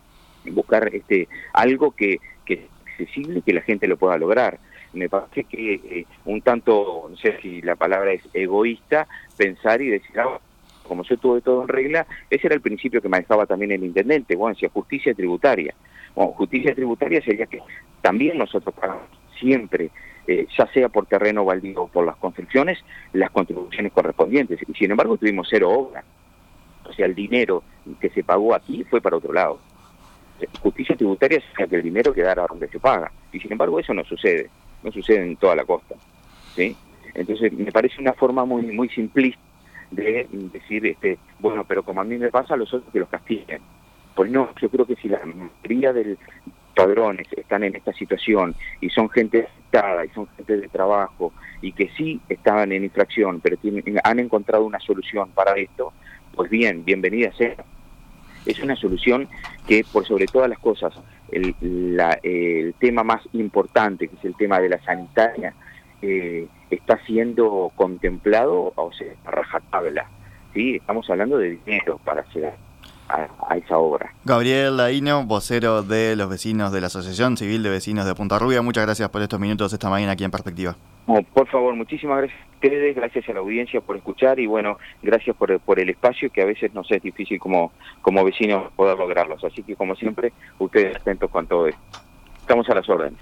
buscar 0.50 0.94
este 0.94 1.28
algo 1.52 1.92
que, 1.92 2.18
que 2.44 2.54
es 2.54 2.60
accesible 2.86 3.38
y 3.38 3.42
que 3.42 3.54
la 3.54 3.62
gente 3.62 3.86
lo 3.86 3.96
pueda 3.96 4.18
lograr. 4.18 4.58
Me 4.92 5.08
parece 5.08 5.44
que 5.44 5.74
eh, 5.74 6.06
un 6.26 6.42
tanto, 6.42 7.06
no 7.08 7.16
sé 7.16 7.38
si 7.40 7.62
la 7.62 7.76
palabra 7.76 8.12
es 8.12 8.22
egoísta, 8.34 9.06
pensar 9.36 9.80
y 9.80 9.88
decir, 9.88 10.20
ah, 10.20 10.38
como 10.82 11.04
yo 11.04 11.16
tuve 11.16 11.40
todo 11.40 11.62
en 11.62 11.68
regla, 11.68 12.06
ese 12.28 12.48
era 12.48 12.54
el 12.54 12.60
principio 12.60 13.00
que 13.00 13.08
manejaba 13.08 13.46
también 13.46 13.72
el 13.72 13.84
intendente, 13.84 14.36
bueno, 14.36 14.54
decía 14.54 14.68
justicia 14.68 15.14
tributaria. 15.14 15.74
Bueno, 16.14 16.32
justicia 16.32 16.74
tributaria 16.74 17.22
sería 17.22 17.46
que 17.46 17.60
también 18.02 18.36
nosotros 18.36 18.74
pagamos 18.74 19.04
siempre 19.40 19.90
eh, 20.26 20.46
ya 20.56 20.66
sea 20.68 20.88
por 20.88 21.06
terreno 21.06 21.44
baldío 21.44 21.82
o 21.82 21.88
por 21.88 22.06
las 22.06 22.16
construcciones, 22.16 22.78
las 23.12 23.30
contribuciones 23.30 23.92
correspondientes. 23.92 24.60
Y 24.66 24.72
sin 24.74 24.90
embargo 24.90 25.16
tuvimos 25.16 25.48
cero 25.50 25.70
obra. 25.70 26.04
O 26.84 26.92
sea, 26.92 27.06
el 27.06 27.14
dinero 27.14 27.62
que 28.00 28.10
se 28.10 28.22
pagó 28.22 28.54
aquí 28.54 28.84
fue 28.84 29.00
para 29.00 29.16
otro 29.16 29.32
lado. 29.32 29.58
Justicia 30.60 30.96
tributaria 30.96 31.38
es 31.38 31.68
que 31.68 31.76
el 31.76 31.82
dinero 31.82 32.12
quedara 32.12 32.46
donde 32.48 32.68
se 32.68 32.80
paga. 32.80 33.10
Y 33.32 33.40
sin 33.40 33.52
embargo 33.52 33.78
eso 33.78 33.94
no 33.94 34.04
sucede. 34.04 34.50
No 34.82 34.90
sucede 34.90 35.24
en 35.24 35.36
toda 35.36 35.56
la 35.56 35.64
costa. 35.64 35.94
¿sí? 36.54 36.76
Entonces 37.14 37.52
me 37.52 37.72
parece 37.72 38.00
una 38.00 38.12
forma 38.12 38.44
muy 38.44 38.62
muy 38.62 38.88
simplista 38.88 39.40
de 39.90 40.26
decir, 40.30 40.86
este 40.86 41.18
bueno, 41.38 41.64
pero 41.64 41.82
como 41.82 42.00
a 42.00 42.04
mí 42.04 42.16
me 42.16 42.30
pasa, 42.30 42.56
los 42.56 42.72
otros 42.72 42.92
que 42.92 43.00
los 43.00 43.08
castiguen. 43.08 43.60
Pues 44.14 44.30
no, 44.30 44.50
yo 44.60 44.68
creo 44.68 44.86
que 44.86 44.96
si 44.96 45.08
la 45.08 45.20
mayoría 45.24 45.92
del, 45.92 46.18
padrones 46.74 47.26
están 47.36 47.64
en 47.64 47.76
esta 47.76 47.92
situación 47.92 48.54
y 48.80 48.90
son 48.90 49.08
gente 49.10 49.44
afectada 49.44 50.04
y 50.04 50.08
son 50.10 50.26
gente 50.36 50.56
de 50.56 50.68
trabajo 50.68 51.32
y 51.60 51.72
que 51.72 51.90
sí 51.96 52.20
estaban 52.28 52.72
en 52.72 52.84
infracción, 52.84 53.40
pero 53.40 53.56
tienen, 53.56 53.84
han 54.02 54.18
encontrado 54.18 54.64
una 54.64 54.80
solución 54.80 55.30
para 55.30 55.52
esto, 55.54 55.92
pues 56.34 56.50
bien, 56.50 56.84
bienvenida 56.84 57.32
sea. 57.32 57.56
Es 58.44 58.60
una 58.60 58.74
solución 58.74 59.28
que, 59.68 59.84
por 59.92 60.04
sobre 60.04 60.26
todas 60.26 60.48
las 60.48 60.58
cosas, 60.58 60.92
el, 61.30 61.54
el 62.24 62.74
tema 62.80 63.04
más 63.04 63.22
importante, 63.32 64.08
que 64.08 64.16
es 64.16 64.24
el 64.24 64.34
tema 64.36 64.58
de 64.58 64.68
la 64.68 64.82
sanitaria, 64.82 65.54
eh, 66.02 66.48
está 66.68 66.98
siendo 67.06 67.70
contemplado, 67.76 68.72
o 68.74 68.92
sea, 68.92 69.14
rajatabla. 69.24 70.08
¿sí? 70.52 70.76
Estamos 70.76 71.08
hablando 71.08 71.38
de 71.38 71.50
dinero 71.64 72.00
para 72.04 72.22
hacer 72.22 72.52
a, 73.08 73.56
esa 73.56 73.78
obra. 73.78 74.12
Gabriel 74.24 74.76
Laino, 74.76 75.24
vocero 75.24 75.82
de 75.82 76.16
los 76.16 76.28
vecinos 76.28 76.72
de 76.72 76.80
la 76.80 76.86
Asociación 76.86 77.36
Civil 77.36 77.62
de 77.62 77.70
Vecinos 77.70 78.06
de 78.06 78.14
Punta 78.14 78.38
Rubia, 78.38 78.62
muchas 78.62 78.84
gracias 78.86 79.08
por 79.10 79.22
estos 79.22 79.38
minutos 79.38 79.72
esta 79.72 79.90
mañana 79.90 80.12
aquí 80.12 80.24
en 80.24 80.30
Perspectiva. 80.30 80.74
por 81.34 81.46
favor, 81.48 81.74
muchísimas 81.74 82.18
gracias 82.18 82.40
a 82.40 82.54
ustedes, 82.54 82.96
gracias 82.96 83.28
a 83.28 83.32
la 83.32 83.40
audiencia 83.40 83.80
por 83.80 83.96
escuchar 83.96 84.40
y 84.40 84.46
bueno, 84.46 84.78
gracias 85.02 85.36
por, 85.36 85.58
por 85.60 85.80
el 85.80 85.90
espacio 85.90 86.30
que 86.30 86.42
a 86.42 86.46
veces 86.46 86.72
nos 86.72 86.90
es 86.90 87.02
difícil 87.02 87.38
como, 87.38 87.72
como 88.00 88.24
vecinos 88.24 88.72
poder 88.74 88.96
lograrlos. 88.98 89.44
Así 89.44 89.62
que 89.62 89.76
como 89.76 89.94
siempre, 89.96 90.32
ustedes 90.58 90.96
atentos 90.96 91.30
con 91.30 91.46
todo 91.46 91.66
esto. 91.66 91.80
Estamos 92.40 92.68
a 92.70 92.74
las 92.74 92.88
órdenes. 92.88 93.20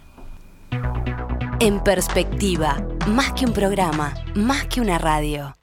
En 1.60 1.82
perspectiva, 1.82 2.76
más 3.06 3.32
que 3.32 3.44
un 3.44 3.52
programa, 3.52 4.14
más 4.34 4.66
que 4.66 4.80
una 4.80 4.96
radio. 4.96 5.59